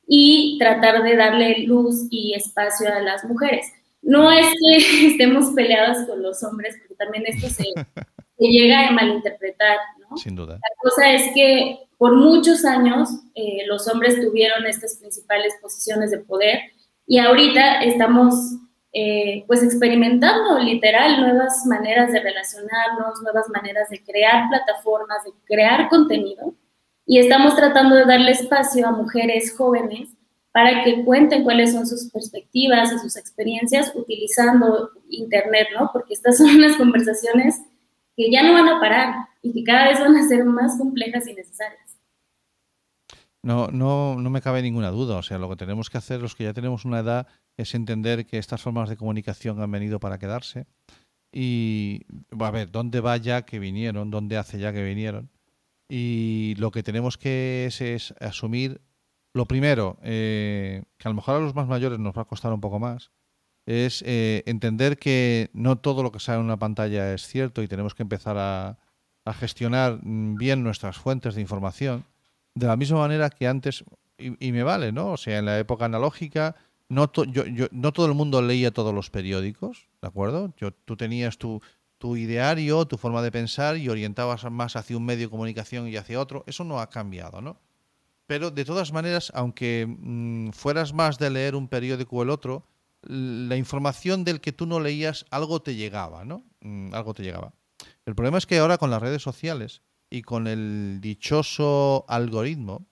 y 0.06 0.58
tratar 0.58 1.02
de 1.02 1.16
darle 1.16 1.64
luz 1.66 2.06
y 2.10 2.34
espacio 2.34 2.94
a 2.94 3.00
las 3.00 3.24
mujeres. 3.24 3.72
No 4.02 4.30
es 4.30 4.46
que 4.46 5.06
estemos 5.08 5.54
peleadas 5.54 6.06
con 6.06 6.22
los 6.22 6.42
hombres, 6.42 6.76
porque 6.78 6.94
también 6.94 7.24
esto 7.26 7.48
se, 7.48 7.64
se 8.38 8.46
llega 8.46 8.86
a 8.86 8.90
malinterpretar, 8.90 9.78
¿no? 9.98 10.16
Sin 10.18 10.36
duda. 10.36 10.54
La 10.54 10.90
cosa 10.90 11.10
es 11.12 11.32
que 11.34 11.88
por 11.96 12.16
muchos 12.16 12.66
años 12.66 13.08
eh, 13.34 13.64
los 13.66 13.88
hombres 13.88 14.20
tuvieron 14.20 14.66
estas 14.66 14.96
principales 14.96 15.54
posiciones 15.62 16.10
de 16.10 16.18
poder 16.18 16.60
y 17.06 17.18
ahorita 17.18 17.82
estamos 17.82 18.34
eh, 18.92 19.44
pues 19.46 19.62
experimentando 19.62 20.58
literal 20.58 21.20
nuevas 21.20 21.64
maneras 21.66 22.12
de 22.12 22.20
relacionarnos, 22.20 23.22
nuevas 23.22 23.48
maneras 23.48 23.88
de 23.88 24.02
crear 24.02 24.48
plataformas, 24.48 25.24
de 25.24 25.30
crear 25.44 25.88
contenido 25.88 26.54
y 27.06 27.18
estamos 27.18 27.56
tratando 27.56 27.96
de 27.96 28.04
darle 28.04 28.32
espacio 28.32 28.86
a 28.86 28.92
mujeres 28.92 29.56
jóvenes 29.56 30.10
para 30.52 30.82
que 30.84 31.04
cuenten 31.04 31.44
cuáles 31.44 31.72
son 31.72 31.86
sus 31.86 32.10
perspectivas 32.10 32.92
y 32.92 32.98
sus 32.98 33.16
experiencias 33.16 33.92
utilizando 33.94 34.90
Internet, 35.08 35.68
¿no? 35.78 35.90
Porque 35.92 36.14
estas 36.14 36.36
son 36.38 36.50
unas 36.56 36.76
conversaciones 36.76 37.60
que 38.16 38.30
ya 38.30 38.42
no 38.42 38.52
van 38.52 38.68
a 38.68 38.80
parar 38.80 39.14
y 39.42 39.52
que 39.52 39.64
cada 39.64 39.88
vez 39.88 40.00
van 40.00 40.16
a 40.16 40.28
ser 40.28 40.44
más 40.44 40.76
complejas 40.76 41.26
y 41.26 41.34
necesarias. 41.34 41.89
No, 43.42 43.68
no, 43.68 44.16
no 44.16 44.30
me 44.30 44.42
cabe 44.42 44.62
ninguna 44.62 44.90
duda. 44.90 45.16
O 45.16 45.22
sea, 45.22 45.38
lo 45.38 45.48
que 45.48 45.56
tenemos 45.56 45.90
que 45.90 45.98
hacer, 45.98 46.20
los 46.20 46.34
que 46.34 46.44
ya 46.44 46.52
tenemos 46.52 46.84
una 46.84 47.00
edad, 47.00 47.26
es 47.56 47.74
entender 47.74 48.26
que 48.26 48.38
estas 48.38 48.62
formas 48.62 48.88
de 48.88 48.96
comunicación 48.96 49.60
han 49.62 49.70
venido 49.70 50.00
para 50.00 50.18
quedarse. 50.18 50.66
Y 51.32 52.06
a 52.38 52.50
ver, 52.50 52.70
¿dónde 52.70 53.00
va 53.00 53.16
ya 53.16 53.42
que 53.42 53.58
vinieron? 53.58 54.10
¿Dónde 54.10 54.36
hace 54.36 54.58
ya 54.58 54.72
que 54.72 54.82
vinieron? 54.82 55.30
Y 55.88 56.54
lo 56.58 56.70
que 56.70 56.82
tenemos 56.82 57.18
que 57.18 57.66
es, 57.66 57.80
es 57.80 58.14
asumir, 58.20 58.80
lo 59.32 59.46
primero, 59.46 59.98
eh, 60.02 60.82
que 60.98 61.08
a 61.08 61.10
lo 61.10 61.14
mejor 61.16 61.36
a 61.36 61.40
los 61.40 61.54
más 61.54 61.68
mayores 61.68 61.98
nos 61.98 62.16
va 62.16 62.22
a 62.22 62.26
costar 62.26 62.52
un 62.52 62.60
poco 62.60 62.78
más, 62.78 63.10
es 63.66 64.02
eh, 64.06 64.42
entender 64.46 64.98
que 64.98 65.50
no 65.52 65.78
todo 65.78 66.02
lo 66.02 66.12
que 66.12 66.20
sale 66.20 66.38
en 66.38 66.44
una 66.44 66.58
pantalla 66.58 67.12
es 67.14 67.26
cierto 67.26 67.62
y 67.62 67.68
tenemos 67.68 67.94
que 67.94 68.02
empezar 68.02 68.36
a, 68.38 68.78
a 69.24 69.34
gestionar 69.34 70.00
bien 70.02 70.62
nuestras 70.64 70.96
fuentes 70.98 71.34
de 71.34 71.40
información 71.40 72.04
de 72.54 72.66
la 72.66 72.76
misma 72.76 72.98
manera 72.98 73.30
que 73.30 73.46
antes, 73.46 73.84
y, 74.18 74.52
me 74.52 74.62
vale, 74.62 74.92
¿no? 74.92 75.12
O 75.12 75.16
sea, 75.16 75.38
en 75.38 75.46
la 75.46 75.58
época 75.58 75.86
analógica, 75.86 76.56
no, 76.88 77.10
yo, 77.12 77.46
yo, 77.46 77.66
no 77.70 77.92
todo 77.92 78.06
el 78.06 78.14
mundo 78.14 78.42
leía 78.42 78.70
todos 78.70 78.94
los 78.94 79.10
periódicos, 79.10 79.88
¿de 80.02 80.08
acuerdo? 80.08 80.52
Yo, 80.56 80.72
tú 80.72 80.96
tenías 80.96 81.38
tu, 81.38 81.60
tu 82.00 82.16
ideario, 82.16 82.86
tu 82.86 82.96
forma 82.96 83.22
de 83.22 83.30
pensar 83.30 83.76
y 83.76 83.88
orientabas 83.88 84.50
más 84.50 84.74
hacia 84.74 84.96
un 84.96 85.04
medio 85.04 85.26
de 85.26 85.30
comunicación 85.30 85.86
y 85.86 85.96
hacia 85.96 86.20
otro. 86.20 86.44
Eso 86.46 86.64
no 86.64 86.80
ha 86.80 86.88
cambiado, 86.88 87.40
¿no? 87.42 87.58
Pero 88.26 88.50
de 88.50 88.64
todas 88.64 88.92
maneras, 88.92 89.30
aunque 89.34 89.86
mm, 89.86 90.50
fueras 90.50 90.94
más 90.94 91.18
de 91.18 91.30
leer 91.30 91.54
un 91.54 91.68
periódico 91.68 92.16
o 92.16 92.22
el 92.22 92.30
otro, 92.30 92.64
la 93.02 93.56
información 93.56 94.24
del 94.24 94.40
que 94.40 94.52
tú 94.52 94.66
no 94.66 94.80
leías, 94.80 95.26
algo 95.30 95.60
te 95.60 95.74
llegaba, 95.74 96.24
¿no? 96.24 96.44
Mm, 96.60 96.94
algo 96.94 97.12
te 97.12 97.22
llegaba. 97.22 97.52
El 98.06 98.14
problema 98.14 98.38
es 98.38 98.46
que 98.46 98.58
ahora 98.58 98.78
con 98.78 98.90
las 98.90 99.02
redes 99.02 99.20
sociales 99.22 99.82
y 100.10 100.22
con 100.22 100.48
el 100.48 100.98
dichoso 101.00 102.04
algoritmo, 102.08 102.86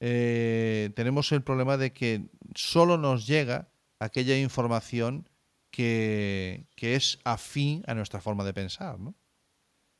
eh, 0.00 0.90
tenemos 0.96 1.30
el 1.32 1.42
problema 1.42 1.76
de 1.76 1.92
que 1.92 2.28
solo 2.54 2.96
nos 2.96 3.26
llega 3.26 3.68
aquella 3.98 4.36
información 4.38 5.28
que, 5.70 6.66
es 6.76 7.18
afín 7.24 7.84
a 7.86 7.94
nuestra 7.94 8.20
forma 8.20 8.44
de 8.44 8.54
pensar. 8.54 8.98
¿no? 8.98 9.14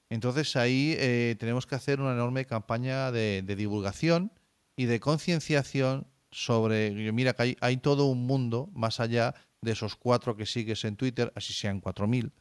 Entonces 0.08 0.56
ahí 0.56 0.94
eh, 0.98 1.36
tenemos 1.38 1.66
que 1.66 1.74
hacer 1.74 2.00
una 2.00 2.12
enorme 2.12 2.46
campaña 2.46 3.12
de, 3.12 3.42
divulgación 3.42 4.32
y 4.76 4.86
de 4.86 5.00
concienciación 5.00 6.06
sobre, 6.30 6.90
mira 7.12 7.34
que 7.34 7.42
hay, 7.42 7.56
hay, 7.60 7.76
todo 7.76 8.06
un 8.06 8.26
mundo 8.26 8.70
más 8.72 9.00
allá 9.00 9.34
de 9.60 9.72
esos 9.72 9.96
cuatro 9.96 10.36
que 10.36 10.46
sigues 10.46 10.84
en 10.84 10.96
Twitter, 10.96 11.32
así 11.34 11.52
sean 11.52 11.80
cuatro 11.80 12.06
mil, 12.06 12.32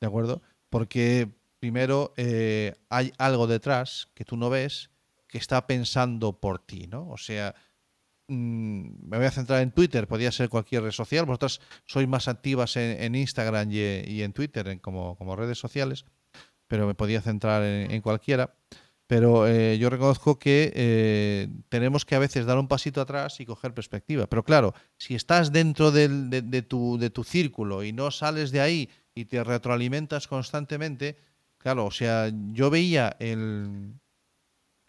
¿De 0.00 0.06
acuerdo? 0.06 0.42
Porque 0.70 1.30
primero 1.64 2.12
eh, 2.18 2.74
hay 2.90 3.10
algo 3.16 3.46
detrás 3.46 4.10
que 4.12 4.26
tú 4.26 4.36
no 4.36 4.50
ves 4.50 4.90
que 5.26 5.38
está 5.38 5.66
pensando 5.66 6.38
por 6.38 6.58
ti, 6.58 6.88
¿no? 6.88 7.08
O 7.08 7.16
sea, 7.16 7.54
mm, 8.28 9.08
me 9.08 9.16
voy 9.16 9.24
a 9.24 9.30
centrar 9.30 9.62
en 9.62 9.70
Twitter, 9.70 10.06
podría 10.06 10.30
ser 10.30 10.50
cualquier 10.50 10.82
red 10.82 10.90
social. 10.90 11.24
Vosotras 11.24 11.62
sois 11.86 12.06
más 12.06 12.28
activas 12.28 12.76
en, 12.76 13.14
Instagram 13.14 13.72
y, 13.72 14.20
en 14.20 14.34
Twitter 14.34 14.78
como, 14.82 15.16
como, 15.16 15.36
redes 15.36 15.56
sociales, 15.56 16.04
pero 16.66 16.86
me 16.86 16.94
podía 16.94 17.22
centrar 17.22 17.62
en, 17.62 18.02
cualquiera. 18.02 18.54
Pero 19.06 19.48
eh, 19.48 19.78
yo 19.78 19.88
reconozco 19.88 20.38
que 20.38 20.70
eh, 20.74 21.48
tenemos 21.70 22.04
que 22.04 22.14
a 22.14 22.18
veces 22.18 22.44
dar 22.44 22.58
un 22.58 22.68
pasito 22.68 23.00
atrás 23.00 23.40
y 23.40 23.46
coger 23.46 23.72
perspectiva. 23.72 24.26
Pero 24.26 24.44
claro, 24.44 24.74
si 24.98 25.14
estás 25.14 25.50
dentro 25.50 25.92
de, 25.92 26.62
tu, 26.68 26.98
de 26.98 27.08
tu 27.08 27.24
círculo 27.24 27.82
y 27.84 27.94
no 27.94 28.10
sales 28.10 28.50
de 28.50 28.60
ahí 28.60 28.90
y 29.14 29.24
te 29.24 29.42
retroalimentas 29.42 30.28
constantemente, 30.28 31.16
claro, 31.64 31.86
o 31.86 31.90
sea, 31.90 32.30
yo 32.52 32.68
veía 32.68 33.16
el, 33.20 33.94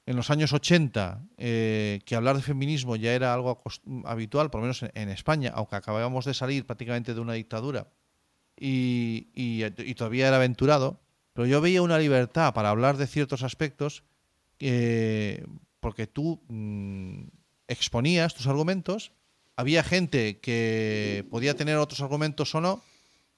en 0.05 0.15
los 0.17 0.29
años 0.29 0.51
80 0.51 1.21
eh, 1.37 2.01
que 2.05 2.17
hablar 2.17 2.35
de 2.35 2.41
feminismo 2.41 2.97
ya 2.97 3.13
era 3.13 3.33
algo 3.33 3.63
habitual, 4.03 4.49
por 4.51 4.59
lo 4.59 4.63
menos 4.63 4.83
en, 4.93 5.07
España, 5.07 5.53
aunque 5.55 5.77
acabábamos 5.77 6.25
de 6.25 6.33
salir 6.33 6.65
prácticamente 6.65 7.13
de 7.13 7.21
una 7.21 7.31
dictadura 7.31 7.87
y, 8.57 9.63
todavía 9.95 10.27
era 10.27 10.35
aventurado, 10.35 10.99
pero 11.31 11.47
yo 11.47 11.61
veía 11.61 11.81
una 11.81 11.97
libertad 11.97 12.53
para 12.53 12.71
hablar 12.71 12.97
de 12.97 13.07
ciertos 13.07 13.43
aspectos 13.43 14.03
porque 15.79 16.07
tú 16.11 16.41
mm, 16.49 17.23
exponías 17.69 18.35
tus 18.35 18.47
argumentos, 18.47 19.13
había 19.55 19.81
gente 19.81 20.39
que 20.41 21.25
podía 21.31 21.55
tener 21.55 21.77
otros 21.77 22.01
argumentos 22.01 22.53
o 22.53 22.59
no, 22.59 22.83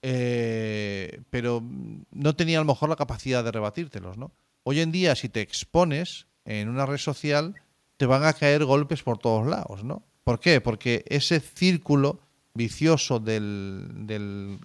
eh, 0.01 1.21
pero 1.29 1.63
no 2.11 2.35
tenía 2.35 2.57
a 2.57 2.61
lo 2.61 2.67
mejor 2.67 2.89
la 2.89 2.95
capacidad 2.95 3.43
de 3.43 3.51
rebatírtelos, 3.51 4.17
¿no? 4.17 4.31
Hoy 4.63 4.81
en 4.81 4.91
día, 4.91 5.15
si 5.15 5.29
te 5.29 5.41
expones 5.41 6.27
en 6.45 6.69
una 6.69 6.85
red 6.85 6.97
social, 6.97 7.55
te 7.97 8.05
van 8.05 8.23
a 8.23 8.33
caer 8.33 8.65
golpes 8.65 9.03
por 9.03 9.17
todos 9.17 9.47
lados, 9.47 9.83
¿no? 9.83 10.03
¿Por 10.23 10.39
qué? 10.39 10.61
Porque 10.61 11.05
ese 11.07 11.39
círculo 11.39 12.19
vicioso 12.53 13.19
del, 13.19 13.87
del 13.93 14.59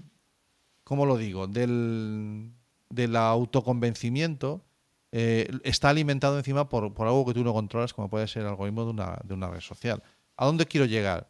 ¿cómo 0.84 1.06
lo 1.06 1.16
digo? 1.16 1.46
Del 1.46 2.52
del 2.92 3.16
autoconvencimiento 3.16 4.64
eh, 5.12 5.50
está 5.64 5.88
alimentado 5.88 6.38
encima 6.38 6.68
por, 6.68 6.84
algo 6.84 7.26
que 7.26 7.34
tú 7.34 7.42
no 7.42 7.52
controlas, 7.52 7.92
como 7.92 8.08
puede 8.08 8.28
ser 8.28 8.42
el 8.42 8.48
algoritmo 8.48 8.84
de 8.84 8.90
una, 8.90 9.18
de 9.24 9.34
una 9.34 9.48
red 9.50 9.60
social. 9.60 10.02
¿A 10.36 10.46
dónde 10.46 10.66
quiero 10.66 10.86
llegar? 10.86 11.28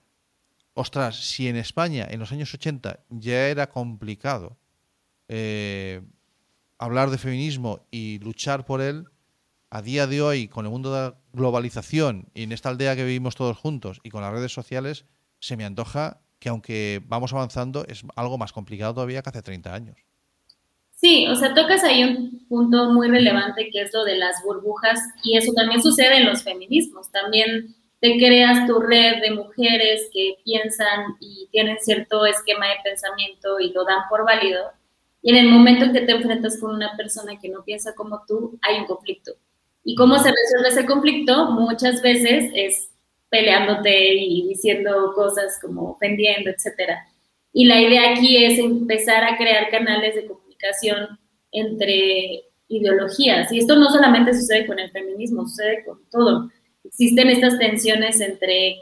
Ostras, 0.75 1.17
si 1.17 1.49
en 1.49 1.57
España 1.57 2.07
en 2.11 2.21
los 2.21 2.33
años 2.33 2.53
80 2.55 3.01
ya 3.11 3.49
era 3.49 3.69
complicado 3.69 4.57
eh, 5.29 6.01
hablar 6.79 7.11
de 7.11 7.19
feminismo 7.19 7.87
y 7.91 8.19
luchar 8.21 8.65
por 8.65 8.81
él, 8.81 9.07
a 9.71 9.81
día 9.81 10.07
de 10.07 10.21
hoy, 10.21 10.49
con 10.49 10.67
el 10.67 10.71
mundo 10.71 10.93
de 10.93 11.01
la 11.01 11.15
globalización 11.33 12.27
y 12.35 12.43
en 12.43 12.53
esta 12.53 12.69
aldea 12.69 12.95
que 12.95 13.05
vivimos 13.05 13.37
todos 13.37 13.57
juntos 13.57 14.01
y 14.03 14.11
con 14.11 14.21
las 14.21 14.33
redes 14.33 14.53
sociales, 14.53 15.07
se 15.39 15.57
me 15.57 15.65
antoja 15.65 16.21
que 16.39 16.49
aunque 16.49 17.01
vamos 17.07 17.33
avanzando, 17.33 17.85
es 17.87 18.03
algo 18.17 18.37
más 18.37 18.53
complicado 18.53 18.95
todavía 18.95 19.23
que 19.23 19.31
hace 19.31 19.43
30 19.43 19.75
años. 19.75 19.97
Sí, 20.91 21.27
o 21.27 21.35
sea, 21.35 21.55
tocas 21.55 21.83
ahí 21.85 22.05
un 22.05 22.47
punto 22.49 22.93
muy 22.93 23.09
relevante 23.09 23.71
que 23.73 23.83
es 23.83 23.93
lo 23.93 24.05
de 24.05 24.17
las 24.17 24.43
burbujas 24.45 25.01
y 25.25 25.37
eso 25.37 25.53
también 25.53 25.83
sucede 25.83 26.19
en 26.19 26.27
los 26.27 26.43
feminismos. 26.43 27.11
También 27.11 27.75
te 28.03 28.19
creas 28.19 28.67
tu 28.67 28.81
red 28.81 29.23
de 29.23 29.31
mujeres 29.31 30.11
que 30.13 30.35
piensan 30.45 31.15
y 31.21 31.49
tienen 31.53 31.79
cierto 31.79 32.27
esquema 32.27 32.67
de 32.67 32.75
pensamiento 32.83 33.61
y 33.61 33.73
lo 33.73 33.85
dan 33.85 34.01
por 34.11 34.25
válido. 34.25 34.73
Y 35.23 35.31
en 35.31 35.37
el 35.37 35.53
momento 35.53 35.85
en 35.85 35.93
que 35.93 36.01
te 36.01 36.11
enfrentas 36.11 36.59
con 36.59 36.75
una 36.75 36.97
persona 36.97 37.39
que 37.41 37.49
no 37.49 37.63
piensa 37.63 37.95
como 37.95 38.25
tú, 38.27 38.59
hay 38.61 38.81
un 38.81 38.87
conflicto. 38.87 39.35
¿Y 39.85 39.95
cómo 39.95 40.19
se 40.19 40.33
resuelve 40.33 40.69
ese 40.71 40.85
conflicto? 40.85 41.53
Muchas 41.53 42.03
veces 42.03 42.51
es 42.57 42.91
peleándote 43.31 44.15
y 44.15 44.49
diciendo 44.49 45.13
cosas 45.15 45.61
como 45.63 45.93
ofendiendo, 45.93 46.51
etcétera. 46.51 47.07
Y 47.53 47.67
la 47.67 47.81
idea 47.81 48.11
aquí 48.11 48.45
es 48.45 48.59
empezar 48.59 49.23
a 49.23 49.37
crear 49.37 49.71
canales 49.71 50.17
de 50.17 50.27
comunicación 50.27 51.21
entre 51.53 52.47
ideologías. 52.67 53.53
Y 53.53 53.59
esto 53.59 53.77
no 53.77 53.89
solamente 53.91 54.35
sucede 54.35 54.67
con 54.67 54.81
el 54.81 54.91
feminismo, 54.91 55.47
sucede 55.47 55.85
con 55.85 56.01
todo. 56.11 56.51
Existen 56.85 57.29
estas 57.31 57.59
tensiones 57.59 58.21
entre 58.21 58.77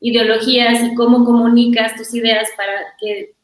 ideologías 0.00 0.82
y 0.84 0.94
cómo 0.94 1.24
comunicas 1.24 1.96
tus 1.96 2.14
ideas 2.14 2.48
para 2.56 2.72
que 3.00 3.34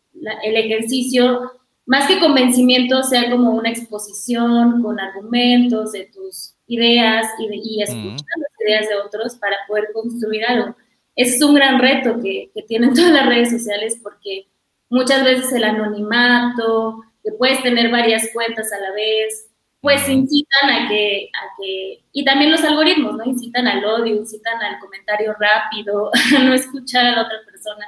el 0.43 0.57
ejercicio, 0.57 1.53
más 1.87 2.07
que 2.07 2.19
convencimiento, 2.19 3.03
sea 3.03 3.31
como 3.31 3.53
una 3.53 3.71
exposición 3.71 4.83
con 4.83 5.01
argumentos 5.01 5.93
de 5.93 6.11
tus 6.13 6.55
ideas 6.67 7.27
y, 7.39 7.49
de, 7.49 7.83
escuchar 7.83 8.39
las 8.39 8.61
ideas 8.67 8.89
de 8.89 8.97
otros 8.97 9.37
para 9.37 9.57
poder 9.67 9.89
construir 9.93 10.45
algo. 10.45 10.77
Ese 11.17 11.37
es 11.37 11.43
un 11.43 11.55
gran 11.55 11.79
reto 11.79 12.21
que, 12.23 12.51
que 12.55 12.63
tienen 12.63 12.95
todas 12.95 13.13
las 13.13 13.27
redes 13.27 13.51
sociales 13.51 13.99
porque 14.03 14.47
muchas 14.89 15.25
veces 15.25 15.53
el 15.53 15.65
anonimato, 15.65 17.03
que 17.23 17.33
puedes 17.33 17.63
tener 17.63 17.91
varias 17.91 18.29
cuentas 18.33 18.73
a 18.73 18.81
la 18.81 18.93
vez, 18.93 19.49
pues 19.83 20.09
incitan 20.09 20.71
a 20.71 20.89
que, 20.89 21.29
a 21.35 21.57
que, 21.59 22.05
y 22.13 22.25
también 22.25 22.53
los 22.53 22.63
algoritmos, 22.63 23.17
¿no? 23.17 23.25
Incitan 23.25 23.67
al 23.67 23.85
odio, 23.85 24.15
incitan 24.15 24.63
al 24.63 24.79
comentario 24.79 25.35
rápido, 25.35 26.11
a 26.39 26.45
no 26.45 26.55
escuchar 26.55 27.05
a 27.05 27.17
la 27.17 27.23
otra 27.23 27.39
persona. 27.45 27.85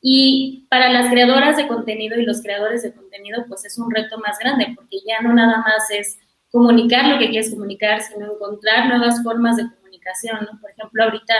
Y 0.00 0.66
para 0.70 0.88
las 0.88 1.10
creadoras 1.10 1.56
de 1.56 1.66
contenido 1.66 2.18
y 2.18 2.24
los 2.24 2.42
creadores 2.42 2.84
de 2.84 2.94
contenido, 2.94 3.44
pues 3.48 3.64
es 3.64 3.76
un 3.76 3.90
reto 3.90 4.18
más 4.18 4.38
grande, 4.38 4.72
porque 4.76 4.98
ya 5.04 5.20
no 5.20 5.34
nada 5.34 5.58
más 5.58 5.90
es 5.90 6.16
comunicar 6.52 7.08
lo 7.08 7.18
que 7.18 7.30
quieres 7.30 7.50
comunicar, 7.50 8.00
sino 8.02 8.32
encontrar 8.32 8.86
nuevas 8.86 9.20
formas 9.24 9.56
de 9.56 9.68
comunicación, 9.68 10.46
¿no? 10.48 10.60
Por 10.60 10.70
ejemplo, 10.70 11.02
ahorita 11.02 11.34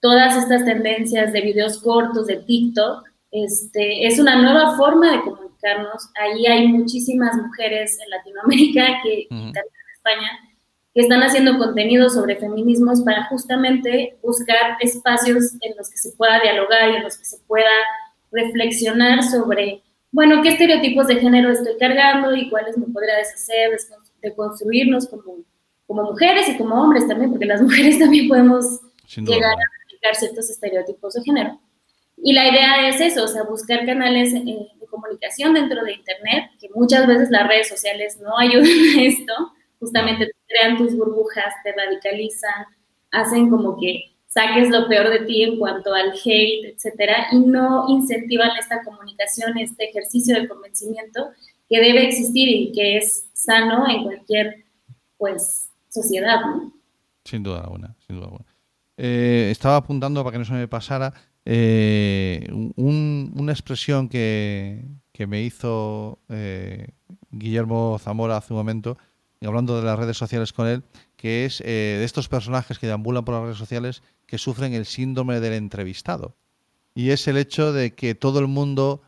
todas 0.00 0.36
estas 0.36 0.64
tendencias 0.64 1.32
de 1.32 1.40
videos 1.40 1.82
cortos 1.82 2.28
de 2.28 2.36
TikTok, 2.36 3.04
este, 3.32 4.06
es 4.06 4.20
una 4.20 4.40
nueva 4.40 4.76
forma 4.76 5.10
de 5.10 5.20
comunicar 5.22 5.45
Ahí 6.20 6.46
hay 6.46 6.68
muchísimas 6.68 7.36
mujeres 7.36 7.98
en 8.02 8.10
Latinoamérica 8.10 9.00
que, 9.02 9.26
en 9.30 9.52
España 9.94 10.30
que 10.96 11.02
están 11.02 11.22
haciendo 11.22 11.58
contenido 11.58 12.08
sobre 12.08 12.36
feminismos 12.36 13.02
para 13.02 13.24
justamente 13.24 14.16
buscar 14.22 14.78
espacios 14.80 15.52
en 15.60 15.76
los 15.76 15.90
que 15.90 15.98
se 15.98 16.12
pueda 16.12 16.40
dialogar 16.40 16.90
y 16.90 16.96
en 16.96 17.02
los 17.02 17.18
que 17.18 17.26
se 17.26 17.36
pueda 17.46 17.70
reflexionar 18.32 19.22
sobre, 19.22 19.82
bueno, 20.10 20.40
qué 20.42 20.48
estereotipos 20.48 21.08
de 21.08 21.16
género 21.16 21.50
estoy 21.50 21.76
cargando 21.78 22.34
y 22.34 22.48
cuáles 22.48 22.78
me 22.78 22.86
podría 22.86 23.16
deshacer, 23.16 23.76
de 24.22 24.34
construirnos 24.34 25.06
como, 25.06 25.36
como 25.86 26.02
mujeres 26.04 26.48
y 26.48 26.56
como 26.56 26.82
hombres 26.82 27.06
también, 27.06 27.30
porque 27.30 27.44
las 27.44 27.60
mujeres 27.66 27.98
también 27.98 28.26
podemos 28.26 28.80
llegar 29.16 29.52
a 29.52 29.84
aplicar 29.84 30.14
ciertos 30.14 30.48
estereotipos 30.48 31.12
de 31.12 31.22
género. 31.24 31.60
Y 32.16 32.32
la 32.32 32.48
idea 32.48 32.88
es 32.88 33.00
eso, 33.00 33.24
o 33.24 33.28
sea, 33.28 33.42
buscar 33.44 33.84
canales 33.84 34.32
eh, 34.32 34.42
de 34.44 34.86
comunicación 34.90 35.54
dentro 35.54 35.84
de 35.84 35.94
Internet, 35.94 36.50
que 36.60 36.68
muchas 36.74 37.06
veces 37.06 37.30
las 37.30 37.46
redes 37.46 37.68
sociales 37.68 38.18
no 38.20 38.36
ayudan 38.38 38.66
a 38.66 39.02
esto, 39.02 39.52
justamente 39.78 40.26
te 40.26 40.32
crean 40.46 40.78
tus 40.78 40.96
burbujas, 40.96 41.54
te 41.62 41.72
radicalizan, 41.72 42.66
hacen 43.10 43.50
como 43.50 43.78
que 43.78 44.16
saques 44.26 44.70
lo 44.70 44.88
peor 44.88 45.08
de 45.08 45.20
ti 45.20 45.42
en 45.42 45.58
cuanto 45.58 45.94
al 45.94 46.12
hate, 46.12 46.74
etcétera, 46.74 47.28
y 47.32 47.38
no 47.38 47.86
incentivan 47.88 48.50
esta 48.58 48.82
comunicación, 48.82 49.56
este 49.58 49.88
ejercicio 49.88 50.38
de 50.38 50.48
convencimiento 50.48 51.30
que 51.68 51.80
debe 51.80 52.06
existir 52.06 52.48
y 52.48 52.72
que 52.72 52.98
es 52.98 53.28
sano 53.32 53.88
en 53.88 54.04
cualquier, 54.04 54.64
pues, 55.16 55.70
sociedad, 55.88 56.40
¿no? 56.40 56.72
Sin 57.24 57.42
duda 57.42 57.60
alguna, 57.60 57.96
sin 58.06 58.16
duda 58.16 58.26
alguna. 58.26 58.44
Eh, 58.98 59.48
estaba 59.50 59.76
apuntando 59.76 60.22
para 60.22 60.32
que 60.32 60.38
no 60.38 60.44
se 60.44 60.52
me 60.52 60.68
pasara 60.68 61.12
eh, 61.48 62.44
una 62.74 63.52
expresión 63.52 64.08
que, 64.08 64.84
me 65.28 65.42
hizo 65.42 66.18
eh, 66.28 66.88
Guillermo 67.30 67.98
Zamora 68.00 68.36
hace 68.36 68.52
un 68.52 68.58
momento, 68.58 68.98
hablando 69.40 69.78
de 69.78 69.86
las 69.86 69.96
redes 69.96 70.16
sociales 70.16 70.52
con 70.52 70.66
él, 70.66 70.82
que 71.16 71.44
es 71.44 71.60
eh, 71.60 71.96
de 71.98 72.04
estos 72.04 72.28
personajes 72.28 72.80
que 72.80 72.88
deambulan 72.88 73.24
por 73.24 73.36
las 73.36 73.44
redes 73.44 73.58
sociales 73.58 74.02
que 74.26 74.38
sufren 74.38 74.74
el 74.74 74.86
síndrome 74.86 75.38
del 75.38 75.52
entrevistado. 75.52 76.34
Y 76.96 77.10
es 77.10 77.28
el 77.28 77.36
hecho 77.36 77.72
de 77.72 77.94
que 77.94 78.16
todo 78.16 78.40
el 78.40 78.48
mundo, 78.48 79.02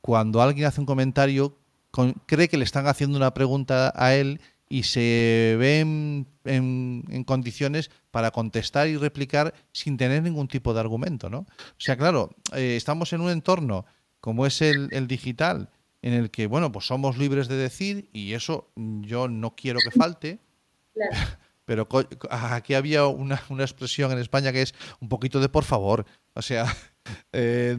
cuando 0.00 0.42
alguien 0.42 0.66
hace 0.66 0.80
un 0.80 0.86
comentario, 0.86 1.56
cree 2.26 2.48
que 2.48 2.56
le 2.56 2.64
están 2.64 2.88
haciendo 2.88 3.16
una 3.16 3.34
pregunta 3.34 3.92
a 3.94 4.14
él 4.14 4.40
y 4.68 4.82
se 4.82 5.56
ven 5.58 6.26
en, 6.44 7.24
condiciones 7.24 7.90
para 8.10 8.30
contestar 8.30 8.88
y 8.88 8.96
replicar 8.96 9.54
sin 9.72 9.96
tener 9.96 10.22
ningún 10.22 10.48
tipo 10.48 10.74
de 10.74 10.80
argumento, 10.80 11.30
¿no? 11.30 11.40
O 11.40 11.78
sea, 11.78 11.96
claro, 11.96 12.30
eh, 12.54 12.76
estamos 12.76 13.12
en 13.12 13.20
un 13.20 13.30
entorno 13.30 13.86
como 14.20 14.46
es 14.46 14.60
el, 14.62 15.06
digital, 15.06 15.70
en 16.02 16.12
el 16.12 16.30
que, 16.30 16.46
bueno, 16.46 16.72
pues 16.72 16.86
somos 16.86 17.18
libres 17.18 17.48
de 17.48 17.56
decir, 17.56 18.10
y 18.12 18.32
eso 18.32 18.70
yo 18.76 19.28
no 19.28 19.54
quiero 19.54 19.78
que 19.78 19.96
falte, 19.96 20.40
pero 21.64 21.88
aquí 22.30 22.74
había 22.74 23.06
una, 23.06 23.36
expresión 23.60 24.12
en 24.12 24.18
España 24.18 24.52
que 24.52 24.62
es 24.62 24.74
un 25.00 25.08
poquito 25.08 25.40
de 25.40 25.48
por 25.48 25.64
favor, 25.64 26.04
o 26.34 26.42
sea, 26.42 26.66
eh, 27.32 27.78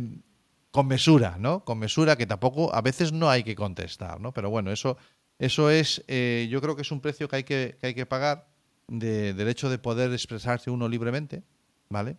con 0.71 0.88
mesura, 0.88 1.38
¿no? 1.39 1.63
Con 1.65 1.80
mesura 1.80 2.15
que 2.15 2.25
tampoco, 2.25 2.73
a 2.73 2.82
veces 2.82 3.12
no 3.12 3.30
hay 3.30 3.43
que 3.43 3.56
contestar, 3.56 4.21
¿no? 4.21 4.34
Pero 4.34 4.49
bueno, 4.49 4.71
eso, 4.71 4.97
eso 5.39 5.69
es, 5.69 6.04
eh, 6.08 6.47
yo 6.52 6.62
creo 6.62 6.75
que 6.75 6.84
es 6.84 6.91
un 6.91 7.02
precio 7.02 7.28
que 7.28 7.38
hay 7.38 7.43
que, 7.43 7.78
que 7.80 7.88
hay 7.88 7.93
que 7.95 8.06
pagar 8.06 8.47
de, 8.88 9.34
del 9.34 9.47
hecho 9.47 9.69
de 9.69 9.80
poder 9.80 10.12
expresarse 10.12 10.69
uno 10.69 10.88
libremente, 10.88 11.43
¿vale? 11.89 12.17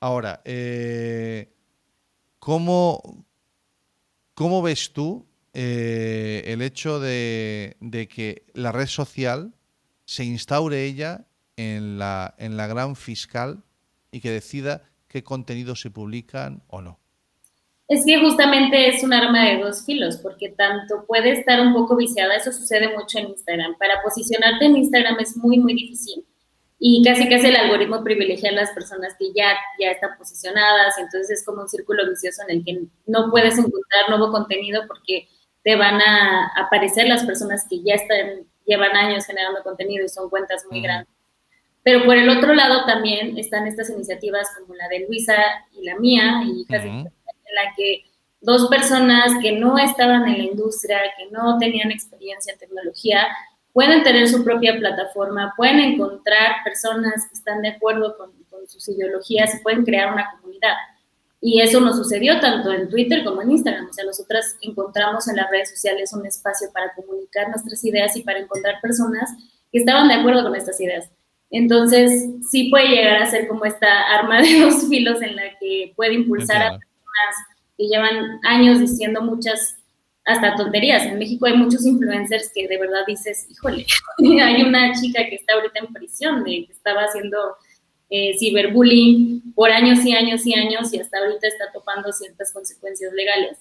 Ahora, 0.00 0.42
eh, 0.44 1.52
¿cómo, 2.38 3.26
¿cómo 4.34 4.62
ves 4.62 4.92
tú 4.92 5.26
eh, 5.54 6.44
el 6.46 6.62
hecho 6.62 7.00
de, 7.00 7.76
que 8.14 8.46
la 8.54 8.70
red 8.70 8.86
social 8.86 9.54
se 10.04 10.24
instaure 10.24 10.84
ella 10.84 11.26
en 11.56 11.98
la, 11.98 12.34
en 12.38 12.56
la 12.56 12.66
gran 12.66 12.94
fiscal 12.94 13.64
y 14.12 14.20
que 14.20 14.30
decida 14.30 14.82
qué 15.08 15.24
contenidos 15.24 15.80
se 15.80 15.90
publican 15.90 16.62
o 16.68 16.80
no. 16.80 17.00
Es 17.88 18.04
que 18.04 18.20
justamente 18.20 18.88
es 18.88 19.02
un 19.02 19.14
arma 19.14 19.46
de 19.46 19.58
dos 19.62 19.84
filos, 19.84 20.18
porque 20.18 20.50
tanto 20.50 21.06
puede 21.06 21.32
estar 21.32 21.58
un 21.60 21.72
poco 21.72 21.96
viciada, 21.96 22.36
eso 22.36 22.52
sucede 22.52 22.94
mucho 22.94 23.18
en 23.18 23.28
Instagram. 23.28 23.76
Para 23.78 24.02
posicionarte 24.02 24.66
en 24.66 24.76
Instagram 24.76 25.16
es 25.20 25.36
muy, 25.38 25.58
muy 25.58 25.72
difícil. 25.72 26.24
Y 26.78 27.02
casi 27.02 27.28
casi 27.28 27.46
el 27.46 27.56
algoritmo 27.56 28.04
privilegia 28.04 28.50
a 28.50 28.52
las 28.52 28.70
personas 28.70 29.16
que 29.18 29.32
ya, 29.34 29.56
ya 29.80 29.90
están 29.90 30.16
posicionadas, 30.18 30.98
entonces 30.98 31.30
es 31.40 31.44
como 31.44 31.62
un 31.62 31.68
círculo 31.68 32.08
vicioso 32.08 32.42
en 32.46 32.58
el 32.58 32.64
que 32.64 32.78
no 33.06 33.30
puedes 33.30 33.58
encontrar 33.58 34.10
nuevo 34.10 34.30
contenido 34.30 34.82
porque 34.86 35.26
te 35.64 35.74
van 35.74 36.00
a 36.00 36.52
aparecer 36.56 37.08
las 37.08 37.24
personas 37.24 37.66
que 37.68 37.82
ya 37.82 37.94
están, 37.94 38.46
llevan 38.64 38.94
años 38.96 39.26
generando 39.26 39.62
contenido 39.64 40.04
y 40.04 40.08
son 40.08 40.30
cuentas 40.30 40.64
muy 40.70 40.82
grandes. 40.82 41.12
Pero 41.82 42.04
por 42.04 42.16
el 42.16 42.28
otro 42.28 42.54
lado 42.54 42.84
también 42.84 43.38
están 43.38 43.66
estas 43.66 43.90
iniciativas 43.90 44.46
como 44.58 44.74
la 44.74 44.88
de 44.88 45.06
Luisa 45.08 45.34
y 45.72 45.84
la 45.84 45.96
mía, 45.98 46.42
y 46.44 46.60
hijas 46.60 46.84
en 47.48 47.54
la 47.54 47.74
que 47.76 48.04
dos 48.40 48.68
personas 48.68 49.32
que 49.42 49.52
no 49.52 49.78
estaban 49.78 50.28
en 50.28 50.38
la 50.38 50.44
industria, 50.44 51.00
que 51.16 51.26
no 51.30 51.58
tenían 51.58 51.90
experiencia 51.90 52.52
en 52.52 52.58
tecnología, 52.58 53.26
pueden 53.72 54.02
tener 54.02 54.28
su 54.28 54.44
propia 54.44 54.76
plataforma, 54.78 55.54
pueden 55.56 55.80
encontrar 55.80 56.56
personas 56.64 57.26
que 57.28 57.34
están 57.34 57.62
de 57.62 57.68
acuerdo 57.68 58.16
con, 58.16 58.30
con 58.50 58.66
sus 58.68 58.88
ideologías 58.88 59.54
y 59.54 59.62
pueden 59.62 59.84
crear 59.84 60.12
una 60.12 60.30
comunidad. 60.32 60.74
Y 61.40 61.60
eso 61.60 61.80
nos 61.80 61.96
sucedió 61.96 62.40
tanto 62.40 62.72
en 62.72 62.88
Twitter 62.88 63.22
como 63.24 63.42
en 63.42 63.52
Instagram. 63.52 63.88
O 63.88 63.92
sea, 63.92 64.04
nosotras 64.04 64.56
encontramos 64.60 65.28
en 65.28 65.36
las 65.36 65.50
redes 65.50 65.70
sociales 65.70 66.12
un 66.12 66.26
espacio 66.26 66.68
para 66.72 66.92
comunicar 66.94 67.48
nuestras 67.48 67.84
ideas 67.84 68.16
y 68.16 68.22
para 68.22 68.40
encontrar 68.40 68.80
personas 68.80 69.30
que 69.70 69.78
estaban 69.78 70.08
de 70.08 70.14
acuerdo 70.14 70.42
con 70.42 70.56
estas 70.56 70.80
ideas. 70.80 71.10
Entonces, 71.50 72.28
sí 72.50 72.68
puede 72.70 72.88
llegar 72.88 73.22
a 73.22 73.30
ser 73.30 73.46
como 73.46 73.64
esta 73.64 74.02
arma 74.18 74.42
de 74.42 74.60
dos 74.60 74.88
filos 74.88 75.22
en 75.22 75.36
la 75.36 75.56
que 75.60 75.92
puede 75.96 76.14
impulsar 76.14 76.62
a 76.62 76.78
que 77.76 77.86
llevan 77.86 78.40
años 78.44 78.80
diciendo 78.80 79.22
muchas, 79.22 79.76
hasta 80.24 80.56
tonterías. 80.56 81.04
En 81.04 81.18
México 81.18 81.46
hay 81.46 81.54
muchos 81.54 81.86
influencers 81.86 82.50
que 82.54 82.68
de 82.68 82.78
verdad 82.78 83.00
dices, 83.06 83.46
híjole, 83.50 83.86
hay 84.42 84.62
una 84.62 84.92
chica 84.92 85.24
que 85.28 85.36
está 85.36 85.54
ahorita 85.54 85.80
en 85.80 85.92
prisión, 85.92 86.44
de 86.44 86.66
que 86.66 86.72
estaba 86.72 87.02
haciendo 87.02 87.38
eh, 88.10 88.36
ciberbullying 88.38 89.54
por 89.54 89.70
años 89.70 90.04
y 90.04 90.12
años 90.14 90.46
y 90.46 90.54
años 90.54 90.92
y 90.92 91.00
hasta 91.00 91.18
ahorita 91.18 91.46
está 91.46 91.70
topando 91.72 92.12
ciertas 92.12 92.52
consecuencias 92.52 93.12
legales. 93.12 93.58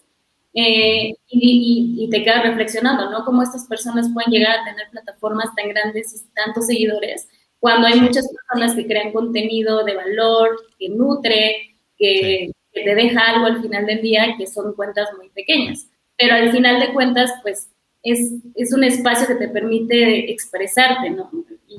Eh, 0.54 1.14
y, 1.28 2.08
te 2.10 2.24
quedas 2.24 2.42
reflexionando, 2.44 3.12
¿no? 3.12 3.26
Cómo 3.26 3.44
estas 3.44 3.66
personas 3.66 4.10
pueden 4.12 4.32
llegar 4.32 4.60
a 4.60 4.64
tener 4.64 4.90
plataformas 4.90 5.54
tan 5.56 5.70
grandes 5.70 6.16
y 6.16 6.34
tantos 6.34 6.66
seguidores 6.66 7.28
cuando 7.60 7.88
hay 7.88 8.00
muchas 8.00 8.28
personas 8.28 8.76
que 8.76 8.86
crean 8.86 9.12
contenido 9.12 9.84
de 9.84 9.96
valor, 9.96 10.58
que 10.78 10.90
nutre, 10.90 11.76
que, 11.98 12.52
que 12.78 12.84
te 12.84 12.96
deja 12.96 13.22
algo 13.22 13.46
al 13.48 13.62
final 13.62 13.86
del 13.86 14.02
día, 14.02 14.36
que 14.38 14.48
son 14.48 14.74
cuentas 14.74 15.10
muy 15.18 15.30
pequeñas. 15.30 15.88
Pero 16.18 16.36
al 16.36 16.52
final 16.52 16.80
de 16.80 16.94
cuentas, 16.94 17.32
pues 17.42 17.70
es, 18.04 18.34
es 18.56 18.74
un 18.74 18.84
espacio 18.84 19.28
que 19.28 19.36
te 19.36 19.50
permite 19.50 20.32
expresarte, 20.32 21.10
¿no? 21.10 21.30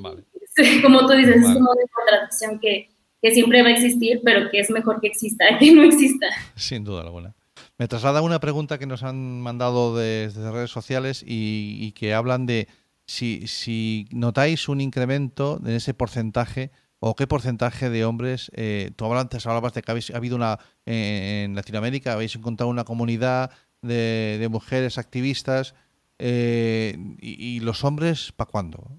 vale. 0.00 0.24
como 0.82 1.06
tú 1.06 1.12
dices, 1.12 1.36
es 1.36 1.44
un 1.44 1.62
modo 1.62 1.74
de 1.74 1.88
contradicción 1.92 2.58
que, 2.58 2.90
que, 3.22 3.30
siempre 3.32 3.62
va 3.62 3.68
a 3.68 3.72
existir, 3.72 4.20
pero 4.24 4.50
que 4.50 4.60
es 4.60 4.70
mejor 4.70 5.00
que 5.00 5.06
exista 5.06 5.44
que 5.58 5.72
no 5.72 5.82
exista. 5.82 6.26
Sin 6.56 6.84
duda 6.84 7.02
alguna. 7.02 7.34
Me 7.78 7.88
traslada 7.88 8.22
una 8.22 8.40
pregunta 8.40 8.78
que 8.78 8.86
nos 8.86 9.02
han 9.02 9.40
mandado 9.40 9.96
desde 9.96 10.50
redes 10.50 10.70
sociales 10.70 11.24
y, 11.26 11.92
que 11.92 12.12
hablan 12.12 12.46
de 12.46 12.68
si, 13.06 13.46
si, 13.46 14.08
notáis 14.10 14.68
un 14.68 14.80
incremento 14.80 15.60
en 15.64 15.72
ese 15.72 15.94
porcentaje 15.94 16.70
o 17.00 17.14
qué 17.14 17.26
porcentaje 17.26 17.90
de 17.90 18.04
hombres, 18.04 18.50
eh, 18.54 18.90
tú 18.96 19.12
antes 19.14 19.46
hablabas 19.46 19.74
de 19.74 19.82
que 19.82 19.90
habéis, 19.90 20.10
ha 20.10 20.16
habido 20.16 20.36
una, 20.36 20.58
en 20.86 21.54
Latinoamérica 21.54 22.12
habéis 22.12 22.34
encontrado 22.34 22.70
una 22.70 22.84
comunidad 22.84 23.50
de, 23.82 24.36
de 24.40 24.48
mujeres 24.48 24.98
activistas 24.98 25.74
eh, 26.18 26.96
y, 27.20 27.56
y, 27.56 27.60
los 27.60 27.84
hombres, 27.84 28.32
¿para 28.32 28.50
cuándo? 28.50 28.90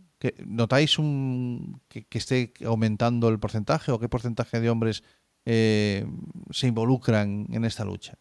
¿Notáis 0.45 0.99
un, 0.99 1.81
que, 1.87 2.05
esté 2.11 2.53
aumentando 2.65 3.29
el 3.29 3.39
porcentaje 3.39 3.91
o 3.91 3.99
qué 3.99 4.09
porcentaje 4.09 4.59
de 4.59 4.69
hombres 4.69 5.03
eh, 5.45 6.05
se 6.51 6.67
involucran 6.67 7.47
en 7.51 7.65
esta 7.65 7.83
lucha? 7.83 8.15